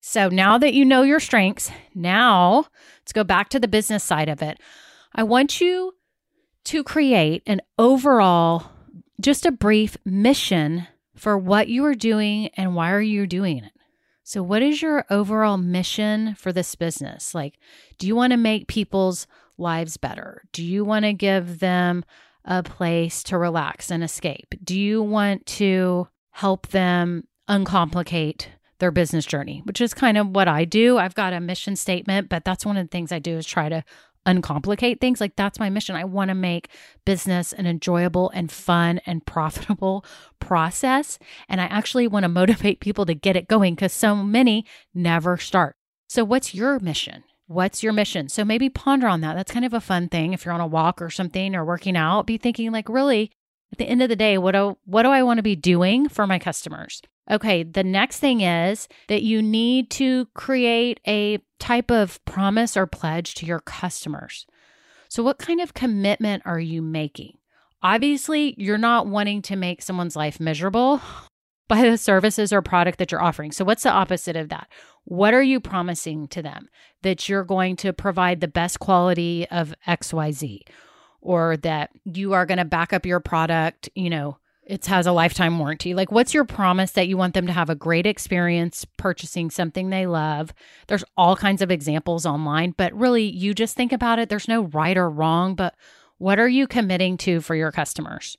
so 0.06 0.28
now 0.28 0.58
that 0.58 0.75
you 0.75 0.84
know 0.84 1.02
your 1.02 1.18
strengths 1.18 1.70
now 1.94 2.66
let's 3.00 3.12
go 3.12 3.25
back 3.25 3.49
to 3.49 3.58
the 3.58 3.66
business 3.66 4.04
side 4.04 4.28
of 4.28 4.42
it 4.42 4.61
i 5.14 5.23
want 5.23 5.61
you 5.61 5.94
to 6.62 6.84
create 6.84 7.42
an 7.46 7.61
overall 7.78 8.70
just 9.18 9.46
a 9.46 9.52
brief 9.52 9.96
mission 10.04 10.87
for 11.16 11.38
what 11.38 11.68
you 11.68 11.84
are 11.84 11.94
doing 11.94 12.49
and 12.56 12.75
why 12.75 12.90
are 12.90 13.00
you 13.00 13.26
doing 13.26 13.58
it 13.58 13.73
so, 14.26 14.42
what 14.42 14.62
is 14.62 14.80
your 14.80 15.04
overall 15.11 15.58
mission 15.58 16.34
for 16.34 16.50
this 16.50 16.75
business? 16.76 17.34
Like, 17.34 17.58
do 17.99 18.06
you 18.06 18.16
want 18.16 18.30
to 18.30 18.38
make 18.38 18.68
people's 18.68 19.26
lives 19.58 19.99
better? 19.99 20.44
Do 20.50 20.64
you 20.64 20.82
want 20.82 21.04
to 21.04 21.12
give 21.12 21.58
them 21.58 22.06
a 22.46 22.62
place 22.62 23.23
to 23.25 23.37
relax 23.37 23.90
and 23.90 24.02
escape? 24.02 24.54
Do 24.64 24.80
you 24.80 25.02
want 25.02 25.44
to 25.58 26.08
help 26.30 26.68
them 26.68 27.28
uncomplicate 27.49 28.49
their 28.84 28.90
business 28.90 29.24
journey, 29.24 29.62
which 29.64 29.80
is 29.80 29.94
kind 29.94 30.18
of 30.18 30.28
what 30.28 30.46
I 30.46 30.66
do. 30.66 30.98
I've 30.98 31.14
got 31.14 31.32
a 31.32 31.40
mission 31.40 31.74
statement, 31.74 32.28
but 32.28 32.44
that's 32.44 32.66
one 32.66 32.76
of 32.76 32.84
the 32.84 32.90
things 32.90 33.12
I 33.12 33.18
do 33.18 33.38
is 33.38 33.46
try 33.46 33.70
to 33.70 33.82
uncomplicate 34.26 35.00
things. 35.00 35.22
Like 35.22 35.36
that's 35.36 35.58
my 35.58 35.70
mission. 35.70 35.96
I 35.96 36.04
want 36.04 36.28
to 36.28 36.34
make 36.34 36.68
business 37.06 37.54
an 37.54 37.66
enjoyable 37.66 38.28
and 38.34 38.52
fun 38.52 39.00
and 39.06 39.24
profitable 39.34 40.04
process. 40.38 41.18
And 41.48 41.62
I 41.62 41.64
actually 41.64 42.06
want 42.06 42.24
to 42.24 42.28
motivate 42.28 42.80
people 42.80 43.06
to 43.06 43.14
get 43.14 43.36
it 43.36 43.48
going 43.48 43.74
because 43.74 43.94
so 43.94 44.14
many 44.16 44.66
never 44.92 45.38
start. 45.38 45.76
So, 46.06 46.22
what's 46.22 46.54
your 46.54 46.78
mission? 46.78 47.24
What's 47.46 47.82
your 47.82 47.94
mission? 47.94 48.28
So, 48.28 48.44
maybe 48.44 48.68
ponder 48.68 49.06
on 49.06 49.22
that. 49.22 49.34
That's 49.34 49.50
kind 49.50 49.64
of 49.64 49.72
a 49.72 49.80
fun 49.80 50.10
thing. 50.10 50.34
If 50.34 50.44
you're 50.44 50.52
on 50.52 50.60
a 50.60 50.66
walk 50.66 51.00
or 51.00 51.08
something 51.08 51.54
or 51.54 51.64
working 51.64 51.96
out, 51.96 52.26
be 52.26 52.36
thinking, 52.36 52.70
like, 52.70 52.90
really, 52.90 53.32
at 53.75 53.78
the 53.78 53.88
end 53.88 54.02
of 54.02 54.09
the 54.09 54.14
day, 54.14 54.38
what 54.38 54.52
do, 54.52 54.78
what 54.85 55.02
do 55.02 55.09
I 55.09 55.25
want 55.25 55.38
to 55.38 55.43
be 55.43 55.57
doing 55.57 56.09
for 56.09 56.28
my 56.28 56.38
customers? 56.38 57.02
Okay, 57.28 57.64
the 57.64 57.83
next 57.83 58.21
thing 58.21 58.40
is 58.40 58.87
that 59.09 59.25
you 59.25 59.43
need 59.43 59.90
to 59.90 60.26
create 60.35 61.00
a 61.09 61.38
type 61.59 61.90
of 61.90 62.25
promise 62.25 62.76
or 62.76 62.87
pledge 62.87 63.35
to 63.35 63.47
your 63.47 63.59
customers. 63.59 64.47
So, 65.09 65.25
what 65.25 65.38
kind 65.38 65.61
of 65.61 65.75
commitment 65.75 66.45
are 66.47 66.61
you 66.61 66.83
making? 66.83 67.38
Obviously, 67.83 68.54
you're 68.59 68.78
not 68.78 69.09
wanting 69.09 69.43
to 69.43 69.57
make 69.57 69.83
someone's 69.83 70.14
life 70.14 70.38
miserable 70.38 71.00
by 71.69 71.83
the 71.83 71.99
services 71.99 72.52
or 72.52 72.62
product 72.62 73.00
that 73.00 73.11
you're 73.11 73.23
offering. 73.23 73.50
So, 73.50 73.64
what's 73.64 73.83
the 73.83 73.90
opposite 73.90 74.37
of 74.37 74.50
that? 74.50 74.69
What 75.02 75.35
are 75.35 75.43
you 75.43 75.59
promising 75.59 76.28
to 76.28 76.43
them? 76.43 76.69
That 77.02 77.28
you're 77.28 77.43
going 77.43 77.75
to 77.76 77.93
provide 77.93 78.40
the 78.40 78.47
best 78.47 78.78
quality 78.78 79.49
of 79.50 79.75
XYZ 79.88 80.61
or 81.25 81.57
that 81.59 81.90
you 82.04 82.35
are 82.35 82.47
going 82.47 82.59
to 82.59 82.64
back 82.64 82.93
up 82.93 83.07
your 83.07 83.19
product, 83.19 83.88
you 83.95 84.11
know, 84.11 84.37
it 84.66 84.87
has 84.87 85.07
a 85.07 85.12
lifetime 85.12 85.59
warranty. 85.59 85.95
Like, 85.95 86.12
what's 86.12 86.33
your 86.33 86.45
promise 86.45 86.93
that 86.93 87.09
you 87.09 87.16
want 87.16 87.35
them 87.35 87.47
to 87.47 87.52
have 87.52 87.69
a 87.69 87.75
great 87.75 88.07
experience 88.07 88.87
purchasing 88.97 89.50
something 89.50 89.90
they 89.90 90.07
love? 90.07 90.54
There's 90.87 91.04
all 91.16 91.37
kinds 91.37 91.61
of 91.61 91.71
examples 91.71 92.25
online, 92.25 92.75
but 92.76 92.93
really, 92.95 93.25
you 93.25 93.54
just 93.54 93.76
think 93.76 93.93
about 93.93 94.19
it. 94.19 94.28
There's 94.28 94.49
no 94.49 94.62
right 94.62 94.97
or 94.97 95.11
wrong, 95.11 95.54
but 95.54 95.75
what 96.19 96.38
are 96.38 96.49
you 96.49 96.66
committing 96.66 97.16
to 97.19 97.40
for 97.40 97.54
your 97.54 97.73
customers? 97.73 98.37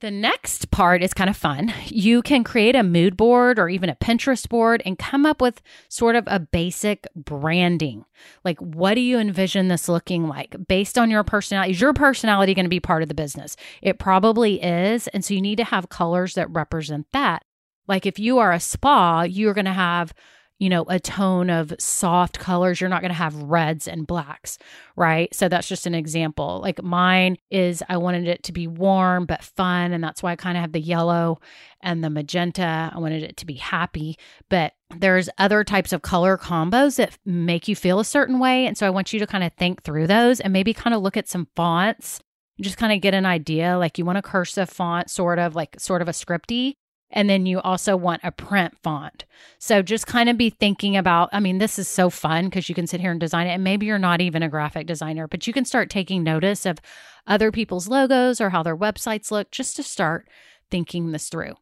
The 0.00 0.10
next 0.12 0.70
part 0.70 1.02
is 1.02 1.12
kind 1.12 1.28
of 1.28 1.36
fun. 1.36 1.74
You 1.86 2.22
can 2.22 2.44
create 2.44 2.76
a 2.76 2.84
mood 2.84 3.16
board 3.16 3.58
or 3.58 3.68
even 3.68 3.90
a 3.90 3.96
Pinterest 3.96 4.48
board 4.48 4.80
and 4.86 4.96
come 4.96 5.26
up 5.26 5.40
with 5.40 5.60
sort 5.88 6.14
of 6.14 6.22
a 6.28 6.38
basic 6.38 7.08
branding. 7.16 8.04
Like, 8.44 8.60
what 8.60 8.94
do 8.94 9.00
you 9.00 9.18
envision 9.18 9.66
this 9.66 9.88
looking 9.88 10.28
like 10.28 10.54
based 10.68 10.98
on 10.98 11.10
your 11.10 11.24
personality? 11.24 11.72
Is 11.72 11.80
your 11.80 11.94
personality 11.94 12.54
going 12.54 12.64
to 12.64 12.70
be 12.70 12.78
part 12.78 13.02
of 13.02 13.08
the 13.08 13.14
business? 13.14 13.56
It 13.82 13.98
probably 13.98 14.62
is. 14.62 15.08
And 15.08 15.24
so 15.24 15.34
you 15.34 15.40
need 15.40 15.56
to 15.56 15.64
have 15.64 15.88
colors 15.88 16.34
that 16.34 16.50
represent 16.50 17.06
that. 17.12 17.42
Like, 17.88 18.06
if 18.06 18.20
you 18.20 18.38
are 18.38 18.52
a 18.52 18.60
spa, 18.60 19.22
you're 19.22 19.54
going 19.54 19.64
to 19.64 19.72
have 19.72 20.14
you 20.58 20.68
know, 20.68 20.84
a 20.88 20.98
tone 20.98 21.50
of 21.50 21.72
soft 21.78 22.38
colors. 22.38 22.80
You're 22.80 22.90
not 22.90 23.00
going 23.00 23.10
to 23.10 23.14
have 23.14 23.34
reds 23.36 23.86
and 23.86 24.06
blacks, 24.06 24.58
right? 24.96 25.32
So 25.34 25.48
that's 25.48 25.68
just 25.68 25.86
an 25.86 25.94
example. 25.94 26.60
Like 26.62 26.82
mine 26.82 27.36
is, 27.50 27.82
I 27.88 27.96
wanted 27.96 28.26
it 28.26 28.42
to 28.44 28.52
be 28.52 28.66
warm 28.66 29.24
but 29.24 29.44
fun. 29.44 29.92
And 29.92 30.02
that's 30.02 30.22
why 30.22 30.32
I 30.32 30.36
kind 30.36 30.56
of 30.56 30.62
have 30.62 30.72
the 30.72 30.80
yellow 30.80 31.40
and 31.80 32.02
the 32.02 32.10
magenta. 32.10 32.90
I 32.92 32.98
wanted 32.98 33.22
it 33.22 33.36
to 33.36 33.46
be 33.46 33.54
happy. 33.54 34.18
But 34.48 34.72
there's 34.96 35.28
other 35.38 35.62
types 35.62 35.92
of 35.92 36.02
color 36.02 36.36
combos 36.36 36.96
that 36.96 37.16
make 37.24 37.68
you 37.68 37.76
feel 37.76 38.00
a 38.00 38.04
certain 38.04 38.40
way. 38.40 38.66
And 38.66 38.76
so 38.76 38.86
I 38.86 38.90
want 38.90 39.12
you 39.12 39.20
to 39.20 39.26
kind 39.26 39.44
of 39.44 39.52
think 39.52 39.82
through 39.82 40.08
those 40.08 40.40
and 40.40 40.52
maybe 40.52 40.74
kind 40.74 40.94
of 40.94 41.02
look 41.02 41.16
at 41.16 41.28
some 41.28 41.46
fonts 41.54 42.20
just 42.60 42.76
kind 42.76 42.92
of 42.92 43.00
get 43.00 43.14
an 43.14 43.24
idea 43.24 43.78
like 43.78 43.98
you 43.98 44.04
want 44.04 44.18
a 44.18 44.22
cursive 44.22 44.68
font 44.68 45.08
sort 45.08 45.38
of 45.38 45.54
like 45.54 45.78
sort 45.78 46.02
of 46.02 46.08
a 46.08 46.12
scripty 46.12 46.74
and 47.10 47.28
then 47.28 47.46
you 47.46 47.60
also 47.60 47.96
want 47.96 48.20
a 48.24 48.30
print 48.30 48.74
font. 48.82 49.24
So 49.58 49.82
just 49.82 50.06
kind 50.06 50.28
of 50.28 50.36
be 50.36 50.50
thinking 50.50 50.96
about, 50.96 51.30
I 51.32 51.40
mean, 51.40 51.58
this 51.58 51.78
is 51.78 51.88
so 51.88 52.10
fun 52.10 52.46
because 52.46 52.68
you 52.68 52.74
can 52.74 52.86
sit 52.86 53.00
here 53.00 53.10
and 53.10 53.20
design 53.20 53.46
it. 53.46 53.52
And 53.52 53.64
maybe 53.64 53.86
you're 53.86 53.98
not 53.98 54.20
even 54.20 54.42
a 54.42 54.48
graphic 54.48 54.86
designer, 54.86 55.26
but 55.26 55.46
you 55.46 55.52
can 55.52 55.64
start 55.64 55.90
taking 55.90 56.22
notice 56.22 56.66
of 56.66 56.78
other 57.26 57.50
people's 57.50 57.88
logos 57.88 58.40
or 58.40 58.50
how 58.50 58.62
their 58.62 58.76
websites 58.76 59.30
look 59.30 59.50
just 59.50 59.76
to 59.76 59.82
start 59.82 60.28
thinking 60.70 61.12
this 61.12 61.28
through. 61.28 61.54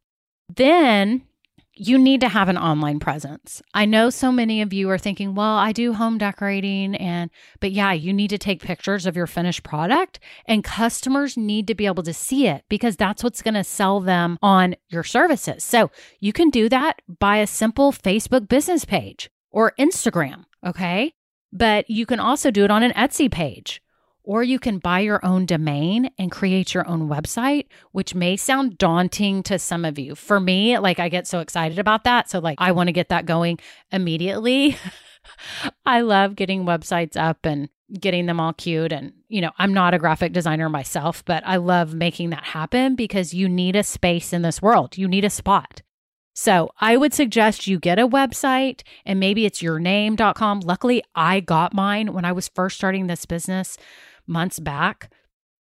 Then 0.54 1.22
you 1.78 1.98
need 1.98 2.22
to 2.22 2.28
have 2.28 2.48
an 2.48 2.56
online 2.56 2.98
presence. 2.98 3.62
I 3.74 3.84
know 3.84 4.08
so 4.08 4.32
many 4.32 4.62
of 4.62 4.72
you 4.72 4.88
are 4.90 4.98
thinking, 4.98 5.34
well, 5.34 5.56
I 5.56 5.72
do 5.72 5.92
home 5.92 6.16
decorating 6.16 6.96
and 6.96 7.30
but 7.60 7.72
yeah, 7.72 7.92
you 7.92 8.12
need 8.12 8.30
to 8.30 8.38
take 8.38 8.62
pictures 8.62 9.04
of 9.04 9.14
your 9.14 9.26
finished 9.26 9.62
product 9.62 10.18
and 10.46 10.64
customers 10.64 11.36
need 11.36 11.66
to 11.66 11.74
be 11.74 11.86
able 11.86 12.02
to 12.04 12.14
see 12.14 12.46
it 12.46 12.64
because 12.70 12.96
that's 12.96 13.22
what's 13.22 13.42
going 13.42 13.54
to 13.54 13.64
sell 13.64 14.00
them 14.00 14.38
on 14.42 14.74
your 14.88 15.04
services. 15.04 15.62
So, 15.64 15.90
you 16.18 16.32
can 16.32 16.50
do 16.50 16.68
that 16.70 17.02
by 17.18 17.38
a 17.38 17.46
simple 17.46 17.92
Facebook 17.92 18.48
business 18.48 18.84
page 18.84 19.30
or 19.50 19.72
Instagram, 19.78 20.44
okay? 20.66 21.12
But 21.52 21.88
you 21.90 22.06
can 22.06 22.20
also 22.20 22.50
do 22.50 22.64
it 22.64 22.70
on 22.70 22.82
an 22.82 22.92
Etsy 22.92 23.30
page 23.30 23.82
or 24.26 24.42
you 24.42 24.58
can 24.58 24.78
buy 24.78 25.00
your 25.00 25.24
own 25.24 25.46
domain 25.46 26.10
and 26.18 26.30
create 26.30 26.74
your 26.74 26.86
own 26.88 27.08
website, 27.08 27.66
which 27.92 28.14
may 28.14 28.36
sound 28.36 28.76
daunting 28.76 29.42
to 29.44 29.58
some 29.58 29.84
of 29.84 29.98
you. 29.98 30.16
For 30.16 30.40
me, 30.40 30.76
like 30.78 30.98
I 30.98 31.08
get 31.08 31.28
so 31.28 31.38
excited 31.38 31.78
about 31.78 32.04
that. 32.04 32.28
So, 32.28 32.40
like, 32.40 32.58
I 32.60 32.72
want 32.72 32.88
to 32.88 32.92
get 32.92 33.08
that 33.08 33.24
going 33.24 33.58
immediately. 33.92 34.76
I 35.86 36.00
love 36.00 36.34
getting 36.34 36.64
websites 36.64 37.16
up 37.16 37.46
and 37.46 37.68
getting 38.00 38.26
them 38.26 38.40
all 38.40 38.52
cute. 38.52 38.92
And, 38.92 39.12
you 39.28 39.40
know, 39.40 39.52
I'm 39.58 39.72
not 39.72 39.94
a 39.94 39.98
graphic 39.98 40.32
designer 40.32 40.68
myself, 40.68 41.24
but 41.24 41.44
I 41.46 41.56
love 41.56 41.94
making 41.94 42.30
that 42.30 42.44
happen 42.44 42.96
because 42.96 43.32
you 43.32 43.48
need 43.48 43.76
a 43.76 43.84
space 43.84 44.32
in 44.32 44.42
this 44.42 44.60
world. 44.60 44.98
You 44.98 45.06
need 45.06 45.24
a 45.24 45.30
spot. 45.30 45.82
So 46.34 46.70
I 46.80 46.96
would 46.96 47.14
suggest 47.14 47.66
you 47.66 47.78
get 47.78 47.98
a 47.98 48.06
website 48.06 48.82
and 49.06 49.18
maybe 49.18 49.46
it's 49.46 49.62
yourname.com. 49.62 50.60
Luckily, 50.60 51.02
I 51.14 51.40
got 51.40 51.72
mine 51.72 52.12
when 52.12 52.26
I 52.26 52.32
was 52.32 52.48
first 52.48 52.76
starting 52.76 53.06
this 53.06 53.24
business 53.24 53.78
months 54.26 54.58
back, 54.58 55.12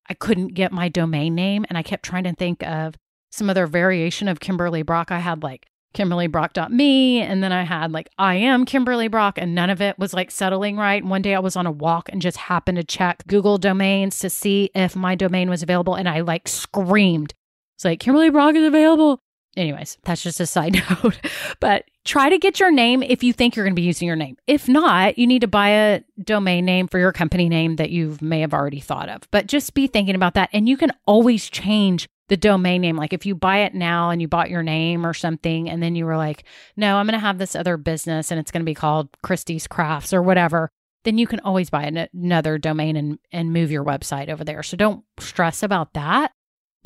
I 0.08 0.14
couldn't 0.14 0.48
get 0.48 0.72
my 0.72 0.88
domain 0.88 1.34
name 1.34 1.64
and 1.68 1.76
I 1.76 1.82
kept 1.82 2.04
trying 2.04 2.24
to 2.24 2.32
think 2.34 2.62
of 2.62 2.94
some 3.30 3.50
other 3.50 3.66
variation 3.66 4.28
of 4.28 4.40
Kimberly 4.40 4.82
Brock. 4.82 5.10
I 5.10 5.18
had 5.18 5.42
like 5.42 5.66
kimberlybrock.me 5.94 7.20
and 7.22 7.42
then 7.42 7.52
I 7.52 7.62
had 7.64 7.90
like 7.92 8.08
I 8.18 8.34
am 8.36 8.64
Kimberly 8.66 9.08
Brock 9.08 9.38
and 9.38 9.54
none 9.54 9.70
of 9.70 9.80
it 9.80 9.98
was 9.98 10.12
like 10.14 10.30
settling 10.30 10.76
right. 10.76 11.04
One 11.04 11.22
day 11.22 11.34
I 11.34 11.38
was 11.40 11.56
on 11.56 11.66
a 11.66 11.70
walk 11.70 12.08
and 12.10 12.20
just 12.20 12.36
happened 12.36 12.76
to 12.76 12.84
check 12.84 13.26
Google 13.26 13.58
domains 13.58 14.18
to 14.20 14.30
see 14.30 14.70
if 14.74 14.94
my 14.94 15.14
domain 15.14 15.48
was 15.50 15.62
available 15.62 15.94
and 15.94 16.08
I 16.08 16.20
like 16.20 16.48
screamed 16.48 17.34
It's 17.76 17.84
like 17.84 18.00
Kimberly 18.00 18.30
Brock 18.30 18.54
is 18.54 18.64
available. 18.64 19.20
Anyways, 19.56 19.96
that's 20.04 20.22
just 20.22 20.40
a 20.40 20.46
side 20.46 20.74
note. 21.02 21.18
but 21.60 21.84
try 22.06 22.28
to 22.28 22.38
get 22.38 22.60
your 22.60 22.70
name 22.70 23.02
if 23.02 23.22
you 23.22 23.32
think 23.32 23.54
you're 23.54 23.64
going 23.64 23.74
to 23.74 23.80
be 23.80 23.86
using 23.86 24.06
your 24.06 24.16
name. 24.16 24.36
If 24.46 24.68
not, 24.68 25.18
you 25.18 25.26
need 25.26 25.40
to 25.40 25.48
buy 25.48 25.68
a 25.68 26.02
domain 26.22 26.64
name 26.64 26.88
for 26.88 26.98
your 26.98 27.12
company 27.12 27.48
name 27.48 27.76
that 27.76 27.90
you 27.90 28.16
may 28.20 28.40
have 28.40 28.54
already 28.54 28.80
thought 28.80 29.08
of. 29.08 29.28
But 29.30 29.46
just 29.46 29.74
be 29.74 29.86
thinking 29.86 30.14
about 30.14 30.34
that. 30.34 30.48
And 30.52 30.68
you 30.68 30.76
can 30.76 30.92
always 31.06 31.50
change 31.50 32.08
the 32.28 32.36
domain 32.36 32.80
name. 32.80 32.96
Like 32.96 33.12
if 33.12 33.26
you 33.26 33.34
buy 33.34 33.58
it 33.58 33.74
now 33.74 34.10
and 34.10 34.22
you 34.22 34.28
bought 34.28 34.50
your 34.50 34.62
name 34.62 35.06
or 35.06 35.14
something, 35.14 35.68
and 35.68 35.82
then 35.82 35.94
you 35.94 36.06
were 36.06 36.16
like, 36.16 36.44
no, 36.76 36.96
I'm 36.96 37.06
going 37.06 37.14
to 37.14 37.18
have 37.18 37.38
this 37.38 37.54
other 37.54 37.76
business 37.76 38.30
and 38.30 38.40
it's 38.40 38.50
going 38.50 38.62
to 38.62 38.66
be 38.66 38.74
called 38.74 39.08
Christie's 39.22 39.66
Crafts 39.66 40.12
or 40.12 40.22
whatever, 40.22 40.70
then 41.04 41.18
you 41.18 41.26
can 41.26 41.40
always 41.40 41.70
buy 41.70 41.84
an- 41.84 42.08
another 42.12 42.58
domain 42.58 42.96
and, 42.96 43.18
and 43.30 43.52
move 43.52 43.70
your 43.70 43.84
website 43.84 44.28
over 44.28 44.44
there. 44.44 44.62
So 44.62 44.76
don't 44.76 45.04
stress 45.18 45.62
about 45.62 45.92
that. 45.94 46.32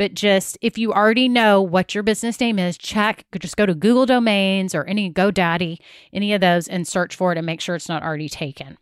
But 0.00 0.14
just 0.14 0.56
if 0.62 0.78
you 0.78 0.94
already 0.94 1.28
know 1.28 1.60
what 1.60 1.94
your 1.94 2.02
business 2.02 2.40
name 2.40 2.58
is, 2.58 2.78
check, 2.78 3.26
just 3.38 3.58
go 3.58 3.66
to 3.66 3.74
Google 3.74 4.06
Domains 4.06 4.74
or 4.74 4.84
any 4.84 5.12
GoDaddy, 5.12 5.76
any 6.10 6.32
of 6.32 6.40
those, 6.40 6.68
and 6.68 6.88
search 6.88 7.14
for 7.14 7.32
it 7.32 7.36
and 7.36 7.44
make 7.44 7.60
sure 7.60 7.74
it's 7.74 7.86
not 7.86 8.02
already 8.02 8.30
taken. 8.30 8.78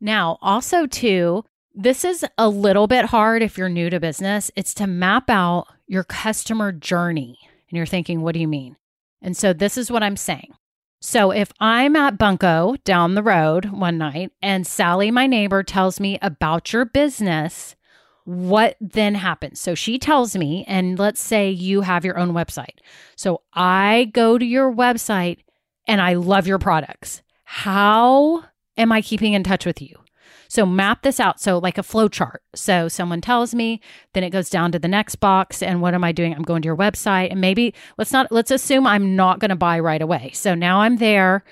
Now, 0.00 0.38
also, 0.42 0.86
too, 0.86 1.44
this 1.72 2.04
is 2.04 2.26
a 2.36 2.48
little 2.48 2.88
bit 2.88 3.04
hard 3.04 3.40
if 3.40 3.56
you're 3.56 3.68
new 3.68 3.88
to 3.88 4.00
business. 4.00 4.50
It's 4.56 4.74
to 4.74 4.88
map 4.88 5.30
out 5.30 5.68
your 5.86 6.02
customer 6.02 6.72
journey. 6.72 7.38
And 7.70 7.76
you're 7.76 7.86
thinking, 7.86 8.20
what 8.22 8.32
do 8.32 8.40
you 8.40 8.48
mean? 8.48 8.74
And 9.20 9.36
so 9.36 9.52
this 9.52 9.78
is 9.78 9.92
what 9.92 10.02
I'm 10.02 10.16
saying. 10.16 10.52
So 11.00 11.30
if 11.30 11.52
I'm 11.60 11.94
at 11.94 12.18
Bunko 12.18 12.78
down 12.84 13.14
the 13.14 13.22
road 13.22 13.66
one 13.66 13.96
night 13.96 14.32
and 14.42 14.66
Sally, 14.66 15.12
my 15.12 15.28
neighbor, 15.28 15.62
tells 15.62 16.00
me 16.00 16.18
about 16.20 16.72
your 16.72 16.84
business, 16.84 17.76
what 18.24 18.76
then 18.80 19.14
happens? 19.14 19.60
So 19.60 19.74
she 19.74 19.98
tells 19.98 20.36
me, 20.36 20.64
and 20.68 20.98
let's 20.98 21.20
say 21.20 21.50
you 21.50 21.80
have 21.80 22.04
your 22.04 22.18
own 22.18 22.32
website. 22.32 22.78
So 23.16 23.42
I 23.52 24.10
go 24.12 24.38
to 24.38 24.44
your 24.44 24.72
website 24.72 25.38
and 25.86 26.00
I 26.00 26.14
love 26.14 26.46
your 26.46 26.58
products. 26.58 27.22
How 27.44 28.44
am 28.76 28.92
I 28.92 29.02
keeping 29.02 29.32
in 29.32 29.42
touch 29.42 29.66
with 29.66 29.82
you? 29.82 29.98
So 30.48 30.66
map 30.66 31.02
this 31.02 31.18
out. 31.18 31.40
So 31.40 31.58
like 31.58 31.78
a 31.78 31.82
flow 31.82 32.08
chart. 32.08 32.42
So 32.54 32.86
someone 32.86 33.22
tells 33.22 33.54
me, 33.54 33.80
then 34.12 34.22
it 34.22 34.30
goes 34.30 34.50
down 34.50 34.70
to 34.72 34.78
the 34.78 34.86
next 34.86 35.16
box. 35.16 35.62
And 35.62 35.80
what 35.80 35.94
am 35.94 36.04
I 36.04 36.12
doing? 36.12 36.34
I'm 36.34 36.42
going 36.42 36.60
to 36.62 36.66
your 36.66 36.76
website. 36.76 37.30
And 37.30 37.40
maybe 37.40 37.74
let's 37.96 38.12
not, 38.12 38.30
let's 38.30 38.50
assume 38.50 38.86
I'm 38.86 39.16
not 39.16 39.38
going 39.38 39.48
to 39.48 39.56
buy 39.56 39.80
right 39.80 40.02
away. 40.02 40.30
So 40.34 40.54
now 40.54 40.80
I'm 40.80 40.98
there. 40.98 41.42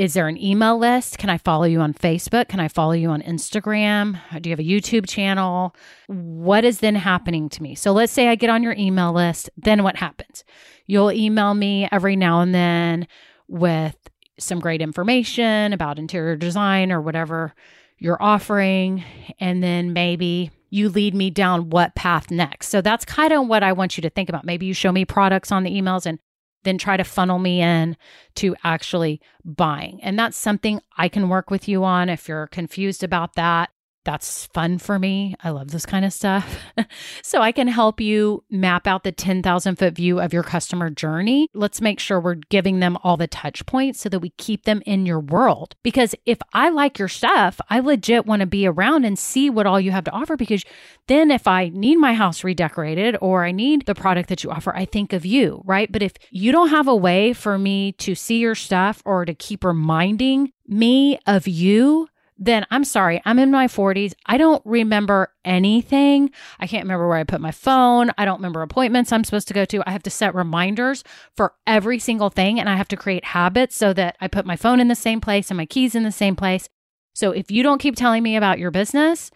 Is 0.00 0.14
there 0.14 0.28
an 0.28 0.42
email 0.42 0.78
list? 0.78 1.18
Can 1.18 1.28
I 1.28 1.36
follow 1.36 1.64
you 1.64 1.80
on 1.82 1.92
Facebook? 1.92 2.48
Can 2.48 2.58
I 2.58 2.68
follow 2.68 2.92
you 2.92 3.10
on 3.10 3.20
Instagram? 3.20 4.18
Do 4.40 4.48
you 4.48 4.52
have 4.54 4.58
a 4.58 4.62
YouTube 4.62 5.06
channel? 5.06 5.76
What 6.06 6.64
is 6.64 6.78
then 6.78 6.94
happening 6.94 7.50
to 7.50 7.62
me? 7.62 7.74
So 7.74 7.92
let's 7.92 8.10
say 8.10 8.28
I 8.28 8.34
get 8.34 8.48
on 8.48 8.62
your 8.62 8.74
email 8.78 9.12
list. 9.12 9.50
Then 9.58 9.82
what 9.82 9.96
happens? 9.96 10.42
You'll 10.86 11.12
email 11.12 11.52
me 11.52 11.86
every 11.92 12.16
now 12.16 12.40
and 12.40 12.54
then 12.54 13.08
with 13.46 13.94
some 14.38 14.58
great 14.58 14.80
information 14.80 15.74
about 15.74 15.98
interior 15.98 16.34
design 16.34 16.90
or 16.92 17.02
whatever 17.02 17.54
you're 17.98 18.22
offering, 18.22 19.04
and 19.38 19.62
then 19.62 19.92
maybe 19.92 20.50
you 20.70 20.88
lead 20.88 21.14
me 21.14 21.28
down 21.28 21.68
what 21.68 21.94
path 21.94 22.30
next. 22.30 22.68
So 22.68 22.80
that's 22.80 23.04
kind 23.04 23.34
of 23.34 23.46
what 23.48 23.62
I 23.62 23.74
want 23.74 23.98
you 23.98 24.00
to 24.00 24.08
think 24.08 24.30
about. 24.30 24.46
Maybe 24.46 24.64
you 24.64 24.72
show 24.72 24.92
me 24.92 25.04
products 25.04 25.52
on 25.52 25.62
the 25.62 25.70
emails 25.70 26.06
and 26.06 26.18
then 26.62 26.78
try 26.78 26.96
to 26.96 27.04
funnel 27.04 27.38
me 27.38 27.60
in 27.60 27.96
to 28.36 28.54
actually 28.64 29.20
buying. 29.44 30.02
And 30.02 30.18
that's 30.18 30.36
something 30.36 30.80
I 30.96 31.08
can 31.08 31.28
work 31.28 31.50
with 31.50 31.68
you 31.68 31.84
on 31.84 32.08
if 32.08 32.28
you're 32.28 32.46
confused 32.46 33.02
about 33.02 33.34
that 33.34 33.70
that's 34.04 34.46
fun 34.46 34.78
for 34.78 34.98
me. 34.98 35.34
I 35.42 35.50
love 35.50 35.70
this 35.70 35.84
kind 35.84 36.04
of 36.04 36.12
stuff. 36.12 36.58
so 37.22 37.42
I 37.42 37.52
can 37.52 37.68
help 37.68 38.00
you 38.00 38.42
map 38.50 38.86
out 38.86 39.04
the 39.04 39.12
10,000 39.12 39.76
foot 39.76 39.94
view 39.94 40.20
of 40.20 40.32
your 40.32 40.42
customer 40.42 40.88
journey. 40.88 41.48
Let's 41.52 41.80
make 41.80 42.00
sure 42.00 42.18
we're 42.18 42.34
giving 42.34 42.80
them 42.80 42.96
all 43.04 43.16
the 43.16 43.26
touch 43.26 43.66
points 43.66 44.00
so 44.00 44.08
that 44.08 44.20
we 44.20 44.30
keep 44.30 44.64
them 44.64 44.82
in 44.86 45.04
your 45.04 45.20
world. 45.20 45.76
Because 45.82 46.14
if 46.24 46.38
I 46.54 46.70
like 46.70 46.98
your 46.98 47.08
stuff, 47.08 47.60
I 47.68 47.80
legit 47.80 48.26
want 48.26 48.40
to 48.40 48.46
be 48.46 48.66
around 48.66 49.04
and 49.04 49.18
see 49.18 49.50
what 49.50 49.66
all 49.66 49.80
you 49.80 49.90
have 49.90 50.04
to 50.04 50.12
offer. 50.12 50.36
Because 50.36 50.64
then 51.06 51.30
if 51.30 51.46
I 51.46 51.68
need 51.68 51.96
my 51.96 52.14
house 52.14 52.42
redecorated 52.42 53.16
or 53.20 53.44
I 53.44 53.52
need 53.52 53.84
the 53.84 53.94
product 53.94 54.28
that 54.30 54.42
you 54.42 54.50
offer, 54.50 54.74
I 54.74 54.86
think 54.86 55.12
of 55.12 55.26
you, 55.26 55.60
right? 55.64 55.90
But 55.92 56.02
if 56.02 56.12
you 56.30 56.52
don't 56.52 56.70
have 56.70 56.88
a 56.88 56.96
way 56.96 57.34
for 57.34 57.58
me 57.58 57.92
to 57.92 58.14
see 58.14 58.38
your 58.38 58.54
stuff 58.54 59.02
or 59.04 59.24
to 59.26 59.34
keep 59.34 59.62
reminding 59.62 60.52
me 60.66 61.18
of 61.26 61.46
you, 61.46 62.08
then 62.42 62.66
I'm 62.70 62.84
sorry, 62.84 63.20
I'm 63.26 63.38
in 63.38 63.50
my 63.50 63.66
40s. 63.66 64.14
I 64.24 64.38
don't 64.38 64.62
remember 64.64 65.28
anything. 65.44 66.30
I 66.58 66.66
can't 66.66 66.84
remember 66.84 67.06
where 67.06 67.18
I 67.18 67.24
put 67.24 67.42
my 67.42 67.50
phone. 67.50 68.10
I 68.16 68.24
don't 68.24 68.38
remember 68.38 68.62
appointments 68.62 69.12
I'm 69.12 69.24
supposed 69.24 69.46
to 69.48 69.54
go 69.54 69.66
to. 69.66 69.86
I 69.86 69.92
have 69.92 70.02
to 70.04 70.10
set 70.10 70.34
reminders 70.34 71.04
for 71.36 71.52
every 71.66 71.98
single 71.98 72.30
thing 72.30 72.58
and 72.58 72.66
I 72.66 72.76
have 72.76 72.88
to 72.88 72.96
create 72.96 73.26
habits 73.26 73.76
so 73.76 73.92
that 73.92 74.16
I 74.22 74.26
put 74.26 74.46
my 74.46 74.56
phone 74.56 74.80
in 74.80 74.88
the 74.88 74.94
same 74.94 75.20
place 75.20 75.50
and 75.50 75.58
my 75.58 75.66
keys 75.66 75.94
in 75.94 76.02
the 76.02 76.10
same 76.10 76.34
place. 76.34 76.66
So 77.12 77.30
if 77.30 77.50
you 77.50 77.62
don't 77.62 77.80
keep 77.80 77.94
telling 77.94 78.22
me 78.22 78.36
about 78.36 78.58
your 78.58 78.70
business, 78.70 79.30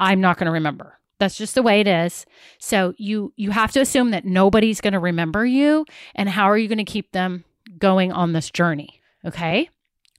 I'm 0.00 0.20
not 0.20 0.36
going 0.36 0.46
to 0.46 0.52
remember. 0.52 0.98
That's 1.20 1.36
just 1.36 1.54
the 1.54 1.62
way 1.62 1.80
it 1.80 1.86
is. 1.86 2.26
So 2.58 2.92
you 2.96 3.32
you 3.36 3.52
have 3.52 3.70
to 3.72 3.80
assume 3.80 4.10
that 4.10 4.24
nobody's 4.24 4.80
going 4.80 4.92
to 4.94 4.98
remember 4.98 5.46
you 5.46 5.84
and 6.16 6.28
how 6.28 6.50
are 6.50 6.58
you 6.58 6.66
going 6.66 6.78
to 6.78 6.84
keep 6.84 7.12
them 7.12 7.44
going 7.78 8.10
on 8.10 8.32
this 8.32 8.50
journey? 8.50 9.00
Okay? 9.24 9.70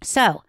So, 0.01 0.43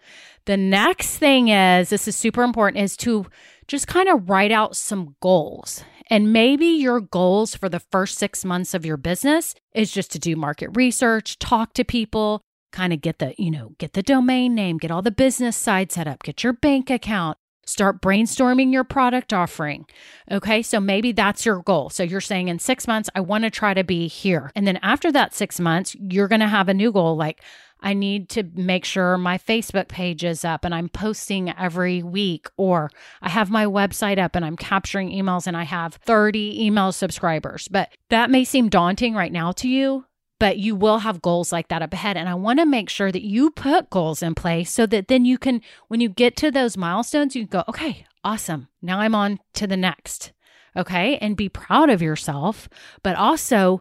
the 0.46 0.56
next 0.56 1.18
thing 1.18 1.48
is 1.48 1.90
this 1.90 2.08
is 2.08 2.16
super 2.16 2.42
important 2.42 2.82
is 2.82 2.96
to 2.98 3.26
just 3.68 3.86
kind 3.86 4.08
of 4.08 4.28
write 4.28 4.52
out 4.52 4.76
some 4.76 5.16
goals. 5.20 5.84
And 6.08 6.32
maybe 6.32 6.66
your 6.66 7.00
goals 7.00 7.54
for 7.54 7.68
the 7.68 7.78
first 7.78 8.18
six 8.18 8.44
months 8.44 8.74
of 8.74 8.84
your 8.84 8.96
business 8.96 9.54
is 9.74 9.92
just 9.92 10.10
to 10.12 10.18
do 10.18 10.34
market 10.34 10.70
research, 10.74 11.38
talk 11.38 11.72
to 11.74 11.84
people, 11.84 12.42
kind 12.72 12.92
of 12.92 13.00
get 13.00 13.20
the, 13.20 13.34
you 13.38 13.50
know, 13.50 13.74
get 13.78 13.92
the 13.92 14.02
domain 14.02 14.54
name, 14.54 14.78
get 14.78 14.90
all 14.90 15.02
the 15.02 15.12
business 15.12 15.56
side 15.56 15.92
set 15.92 16.08
up, 16.08 16.24
get 16.24 16.42
your 16.42 16.52
bank 16.52 16.90
account, 16.90 17.38
start 17.64 18.02
brainstorming 18.02 18.72
your 18.72 18.82
product 18.82 19.32
offering. 19.32 19.86
Okay. 20.30 20.62
So 20.62 20.80
maybe 20.80 21.12
that's 21.12 21.46
your 21.46 21.62
goal. 21.62 21.90
So 21.90 22.02
you're 22.02 22.20
saying 22.20 22.48
in 22.48 22.58
six 22.58 22.88
months, 22.88 23.08
I 23.14 23.20
want 23.20 23.44
to 23.44 23.50
try 23.50 23.74
to 23.74 23.84
be 23.84 24.08
here. 24.08 24.50
And 24.56 24.66
then 24.66 24.78
after 24.82 25.12
that 25.12 25.34
six 25.34 25.60
months, 25.60 25.94
you're 25.94 26.28
going 26.28 26.40
to 26.40 26.48
have 26.48 26.68
a 26.68 26.74
new 26.74 26.90
goal 26.90 27.16
like, 27.16 27.42
I 27.82 27.94
need 27.94 28.28
to 28.30 28.44
make 28.54 28.84
sure 28.84 29.16
my 29.18 29.38
Facebook 29.38 29.88
page 29.88 30.24
is 30.24 30.44
up 30.44 30.64
and 30.64 30.74
I'm 30.74 30.88
posting 30.88 31.50
every 31.50 32.02
week, 32.02 32.48
or 32.56 32.90
I 33.22 33.28
have 33.28 33.50
my 33.50 33.64
website 33.66 34.18
up 34.18 34.36
and 34.36 34.44
I'm 34.44 34.56
capturing 34.56 35.10
emails 35.10 35.46
and 35.46 35.56
I 35.56 35.64
have 35.64 35.94
30 35.94 36.64
email 36.64 36.92
subscribers. 36.92 37.68
But 37.68 37.90
that 38.08 38.30
may 38.30 38.44
seem 38.44 38.68
daunting 38.68 39.14
right 39.14 39.32
now 39.32 39.52
to 39.52 39.68
you, 39.68 40.04
but 40.38 40.58
you 40.58 40.74
will 40.74 40.98
have 40.98 41.22
goals 41.22 41.52
like 41.52 41.68
that 41.68 41.82
up 41.82 41.92
ahead. 41.92 42.16
And 42.16 42.28
I 42.28 42.34
want 42.34 42.58
to 42.58 42.66
make 42.66 42.88
sure 42.90 43.12
that 43.12 43.24
you 43.24 43.50
put 43.50 43.90
goals 43.90 44.22
in 44.22 44.34
place 44.34 44.70
so 44.70 44.86
that 44.86 45.08
then 45.08 45.24
you 45.24 45.38
can, 45.38 45.60
when 45.88 46.00
you 46.00 46.08
get 46.08 46.36
to 46.38 46.50
those 46.50 46.76
milestones, 46.76 47.34
you 47.36 47.46
can 47.46 47.60
go, 47.60 47.64
okay, 47.68 48.06
awesome. 48.24 48.68
Now 48.82 49.00
I'm 49.00 49.14
on 49.14 49.38
to 49.54 49.66
the 49.66 49.76
next. 49.76 50.32
Okay. 50.76 51.18
And 51.18 51.36
be 51.36 51.48
proud 51.48 51.90
of 51.90 52.00
yourself, 52.02 52.68
but 53.02 53.16
also 53.16 53.80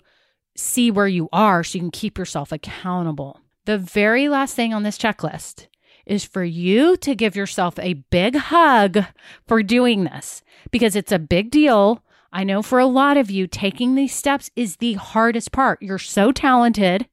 see 0.56 0.92
where 0.92 1.08
you 1.08 1.30
are 1.32 1.64
so 1.64 1.78
you 1.78 1.82
can 1.82 1.92
keep 1.92 2.18
yourself 2.18 2.52
accountable. 2.52 3.40
The 3.70 3.78
very 3.78 4.30
last 4.30 4.56
thing 4.56 4.74
on 4.74 4.82
this 4.82 4.98
checklist 4.98 5.68
is 6.08 6.26
for 6.26 6.44
you 6.44 6.98
to 6.98 7.14
give 7.14 7.36
yourself 7.36 7.78
a 7.78 8.02
big 8.10 8.36
hug 8.36 9.06
for 9.46 9.62
doing 9.62 10.06
this 10.06 10.42
because 10.72 10.96
it's 10.96 11.12
a 11.12 11.20
big 11.20 11.52
deal. 11.52 12.04
I 12.34 12.44
know 12.44 12.64
for 12.64 12.80
a 12.80 12.88
lot 12.88 13.16
of 13.16 13.30
you, 13.30 13.46
taking 13.46 13.94
these 13.94 14.16
steps 14.16 14.50
is 14.56 14.78
the 14.78 14.94
hardest 14.94 15.52
part. 15.52 15.84
You're 15.84 16.00
so 16.00 16.32
talented. 16.32 17.08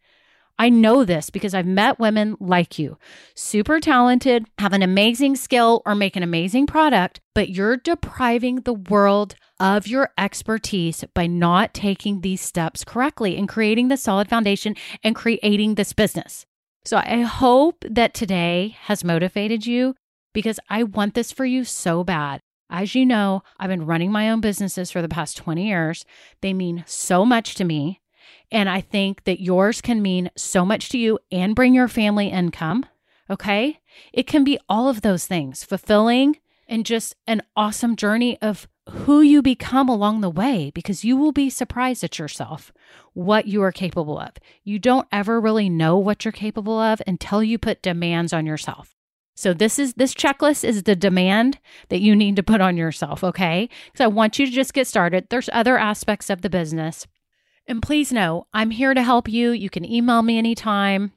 I 0.58 0.70
know 0.70 1.04
this 1.04 1.28
because 1.28 1.54
I've 1.54 1.66
met 1.66 1.98
women 1.98 2.36
like 2.40 2.78
you, 2.78 2.96
super 3.34 3.78
talented, 3.78 4.46
have 4.58 4.72
an 4.72 4.82
amazing 4.82 5.36
skill, 5.36 5.82
or 5.84 5.94
make 5.94 6.16
an 6.16 6.22
amazing 6.22 6.66
product, 6.66 7.20
but 7.34 7.50
you're 7.50 7.76
depriving 7.76 8.60
the 8.60 8.72
world 8.74 9.34
of 9.60 9.86
your 9.86 10.10
expertise 10.16 11.04
by 11.14 11.26
not 11.26 11.74
taking 11.74 12.20
these 12.20 12.40
steps 12.40 12.84
correctly 12.84 13.36
and 13.36 13.48
creating 13.48 13.88
the 13.88 13.96
solid 13.96 14.28
foundation 14.28 14.74
and 15.02 15.14
creating 15.14 15.74
this 15.74 15.92
business. 15.92 16.46
So 16.84 16.98
I 16.98 17.22
hope 17.22 17.84
that 17.88 18.14
today 18.14 18.76
has 18.82 19.04
motivated 19.04 19.66
you 19.66 19.94
because 20.32 20.60
I 20.70 20.84
want 20.84 21.14
this 21.14 21.32
for 21.32 21.44
you 21.44 21.64
so 21.64 22.04
bad. 22.04 22.40
As 22.70 22.94
you 22.94 23.06
know, 23.06 23.42
I've 23.58 23.70
been 23.70 23.86
running 23.86 24.10
my 24.10 24.30
own 24.30 24.40
businesses 24.40 24.90
for 24.90 25.02
the 25.02 25.08
past 25.08 25.36
20 25.36 25.66
years. 25.66 26.04
They 26.42 26.52
mean 26.52 26.84
so 26.86 27.24
much 27.24 27.54
to 27.56 27.64
me. 27.64 28.00
And 28.50 28.68
I 28.68 28.80
think 28.80 29.24
that 29.24 29.40
yours 29.40 29.80
can 29.80 30.02
mean 30.02 30.30
so 30.36 30.64
much 30.64 30.88
to 30.90 30.98
you 30.98 31.18
and 31.32 31.54
bring 31.56 31.74
your 31.74 31.88
family 31.88 32.28
income. 32.28 32.86
Okay. 33.28 33.80
It 34.12 34.26
can 34.26 34.44
be 34.44 34.58
all 34.68 34.88
of 34.88 35.02
those 35.02 35.26
things 35.26 35.64
fulfilling 35.64 36.38
and 36.68 36.86
just 36.86 37.14
an 37.26 37.42
awesome 37.56 37.96
journey 37.96 38.40
of 38.40 38.68
who 38.88 39.20
you 39.20 39.42
become 39.42 39.88
along 39.88 40.20
the 40.20 40.30
way 40.30 40.70
because 40.74 41.04
you 41.04 41.16
will 41.16 41.32
be 41.32 41.50
surprised 41.50 42.04
at 42.04 42.18
yourself 42.18 42.72
what 43.14 43.46
you 43.46 43.62
are 43.62 43.72
capable 43.72 44.18
of. 44.18 44.30
You 44.62 44.78
don't 44.78 45.08
ever 45.10 45.40
really 45.40 45.68
know 45.68 45.96
what 45.98 46.24
you're 46.24 46.32
capable 46.32 46.78
of 46.78 47.02
until 47.06 47.42
you 47.42 47.58
put 47.58 47.82
demands 47.82 48.32
on 48.32 48.46
yourself. 48.46 48.94
So 49.34 49.52
this 49.52 49.78
is 49.78 49.94
this 49.94 50.14
checklist 50.14 50.64
is 50.64 50.84
the 50.84 50.96
demand 50.96 51.58
that 51.90 52.00
you 52.00 52.16
need 52.16 52.36
to 52.36 52.42
put 52.42 52.60
on 52.60 52.76
yourself, 52.76 53.22
okay? 53.22 53.68
Because 53.86 54.04
I 54.04 54.06
want 54.06 54.38
you 54.38 54.46
to 54.46 54.52
just 54.52 54.72
get 54.72 54.86
started. 54.86 55.26
There's 55.28 55.50
other 55.52 55.76
aspects 55.76 56.30
of 56.30 56.40
the 56.40 56.48
business 56.48 57.06
And 57.68 57.82
please 57.82 58.12
know, 58.12 58.46
I'm 58.54 58.70
here 58.70 58.94
to 58.94 59.02
help 59.02 59.28
you. 59.28 59.50
You 59.50 59.70
can 59.70 59.84
email 59.84 60.22
me 60.22 60.38
anytime. 60.38 61.12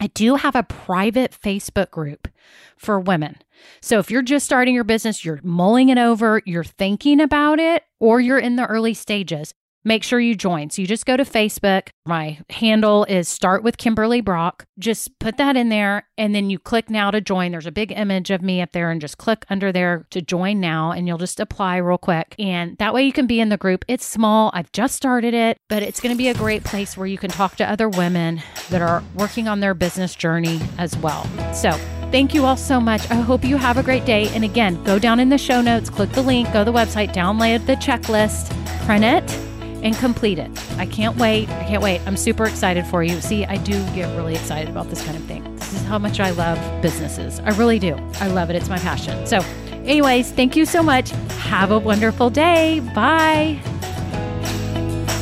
I 0.00 0.08
do 0.08 0.36
have 0.36 0.56
a 0.56 0.62
private 0.62 1.32
Facebook 1.32 1.90
group 1.90 2.28
for 2.76 2.98
women. 2.98 3.36
So 3.80 3.98
if 3.98 4.10
you're 4.10 4.22
just 4.22 4.44
starting 4.44 4.74
your 4.74 4.84
business, 4.84 5.24
you're 5.24 5.40
mulling 5.42 5.88
it 5.88 5.98
over, 5.98 6.42
you're 6.44 6.64
thinking 6.64 7.20
about 7.20 7.60
it, 7.60 7.84
or 8.00 8.20
you're 8.20 8.38
in 8.38 8.56
the 8.56 8.66
early 8.66 8.94
stages, 8.94 9.54
make 9.84 10.02
sure 10.02 10.20
you 10.20 10.34
join. 10.34 10.70
So 10.70 10.82
you 10.82 10.88
just 10.88 11.06
go 11.06 11.16
to 11.16 11.24
Facebook. 11.24 11.88
My 12.06 12.38
handle 12.50 13.04
is 13.04 13.28
Start 13.28 13.62
with 13.62 13.76
Kimberly 13.76 14.20
Brock. 14.20 14.66
Just 14.78 15.18
put 15.18 15.36
that 15.36 15.56
in 15.56 15.68
there 15.68 16.06
and 16.16 16.34
then 16.34 16.50
you 16.50 16.58
click 16.58 16.90
now 16.90 17.10
to 17.10 17.20
join. 17.20 17.52
There's 17.52 17.66
a 17.66 17.72
big 17.72 17.92
image 17.92 18.30
of 18.30 18.42
me 18.42 18.60
up 18.60 18.72
there 18.72 18.90
and 18.90 19.00
just 19.00 19.18
click 19.18 19.44
under 19.48 19.72
there 19.72 20.06
to 20.10 20.20
join 20.20 20.60
now 20.60 20.90
and 20.90 21.06
you'll 21.06 21.18
just 21.18 21.40
apply 21.40 21.76
real 21.76 21.98
quick. 21.98 22.34
And 22.38 22.76
that 22.78 22.94
way 22.94 23.04
you 23.04 23.12
can 23.12 23.26
be 23.26 23.40
in 23.40 23.48
the 23.48 23.56
group. 23.56 23.84
It's 23.88 24.04
small. 24.04 24.50
I've 24.54 24.72
just 24.72 24.94
started 24.94 25.34
it, 25.34 25.58
but 25.68 25.82
it's 25.82 26.00
going 26.00 26.14
to 26.14 26.18
be 26.18 26.28
a 26.28 26.34
great 26.34 26.64
place 26.64 26.96
where 26.96 27.06
you 27.06 27.18
can 27.18 27.30
talk 27.30 27.56
to 27.56 27.68
other 27.68 27.88
women 27.88 28.42
that 28.70 28.82
are 28.82 29.02
working 29.14 29.48
on 29.48 29.60
their 29.60 29.74
business 29.74 30.14
journey 30.14 30.60
as 30.78 30.96
well. 30.96 31.26
So, 31.54 31.78
Thank 32.10 32.32
you 32.32 32.44
all 32.44 32.56
so 32.56 32.78
much. 32.78 33.10
I 33.10 33.16
hope 33.16 33.44
you 33.44 33.56
have 33.56 33.76
a 33.76 33.82
great 33.82 34.04
day. 34.04 34.28
And 34.28 34.44
again, 34.44 34.80
go 34.84 35.00
down 35.00 35.18
in 35.18 35.30
the 35.30 35.38
show 35.38 35.60
notes, 35.60 35.90
click 35.90 36.10
the 36.10 36.22
link, 36.22 36.52
go 36.52 36.60
to 36.60 36.70
the 36.70 36.72
website, 36.72 37.12
download 37.12 37.66
the 37.66 37.74
checklist, 37.74 38.54
print 38.86 39.02
it, 39.02 39.43
and 39.84 39.94
complete 39.96 40.38
it. 40.38 40.50
I 40.78 40.86
can't 40.86 41.16
wait. 41.16 41.48
I 41.48 41.64
can't 41.64 41.82
wait. 41.82 42.00
I'm 42.06 42.16
super 42.16 42.44
excited 42.44 42.86
for 42.86 43.04
you. 43.04 43.20
See, 43.20 43.44
I 43.44 43.56
do 43.58 43.74
get 43.94 44.14
really 44.16 44.34
excited 44.34 44.68
about 44.68 44.88
this 44.90 45.04
kind 45.04 45.16
of 45.16 45.22
thing. 45.24 45.54
This 45.56 45.74
is 45.74 45.82
how 45.82 45.98
much 45.98 46.18
I 46.18 46.30
love 46.30 46.58
businesses. 46.82 47.38
I 47.40 47.50
really 47.50 47.78
do. 47.78 47.94
I 48.20 48.26
love 48.28 48.50
it. 48.50 48.56
It's 48.56 48.68
my 48.68 48.78
passion. 48.78 49.26
So, 49.26 49.38
anyways, 49.84 50.32
thank 50.32 50.56
you 50.56 50.66
so 50.66 50.82
much. 50.82 51.10
Have 51.38 51.70
a 51.70 51.78
wonderful 51.78 52.30
day. 52.30 52.80
Bye. 52.94 53.60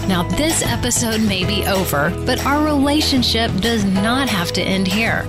Now, 0.09 0.23
this 0.37 0.63
episode 0.65 1.21
may 1.21 1.45
be 1.45 1.67
over, 1.67 2.11
but 2.25 2.45
our 2.47 2.65
relationship 2.65 3.51
does 3.61 3.85
not 3.85 4.29
have 4.29 4.53
to 4.53 4.63
end 4.63 4.87
here 4.87 5.27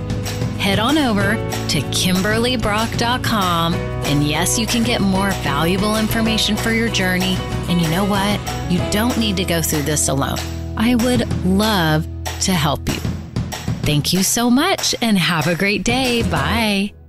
head 0.64 0.78
on 0.78 0.96
over 0.96 1.34
to 1.68 1.80
KimberlyBrock.com. 1.92 3.74
And 3.74 4.24
yes, 4.24 4.58
you 4.58 4.66
can 4.66 4.82
get 4.82 5.02
more 5.02 5.30
valuable 5.42 5.98
information 5.98 6.56
for 6.56 6.72
your 6.72 6.88
journey. 6.88 7.36
And 7.68 7.80
you 7.80 7.88
know 7.88 8.04
what? 8.04 8.40
You 8.70 8.78
don't 8.90 9.16
need 9.18 9.36
to 9.38 9.44
go 9.44 9.62
through 9.62 9.82
this 9.82 10.08
alone. 10.08 10.38
I 10.76 10.94
would 10.96 11.28
love 11.44 12.06
to 12.40 12.52
help 12.52 12.88
you. 12.88 13.00
Thank 13.84 14.12
you 14.12 14.22
so 14.22 14.50
much 14.50 14.94
and 15.02 15.18
have 15.18 15.46
a 15.46 15.54
great 15.54 15.84
day. 15.84 16.22
Bye. 16.22 17.03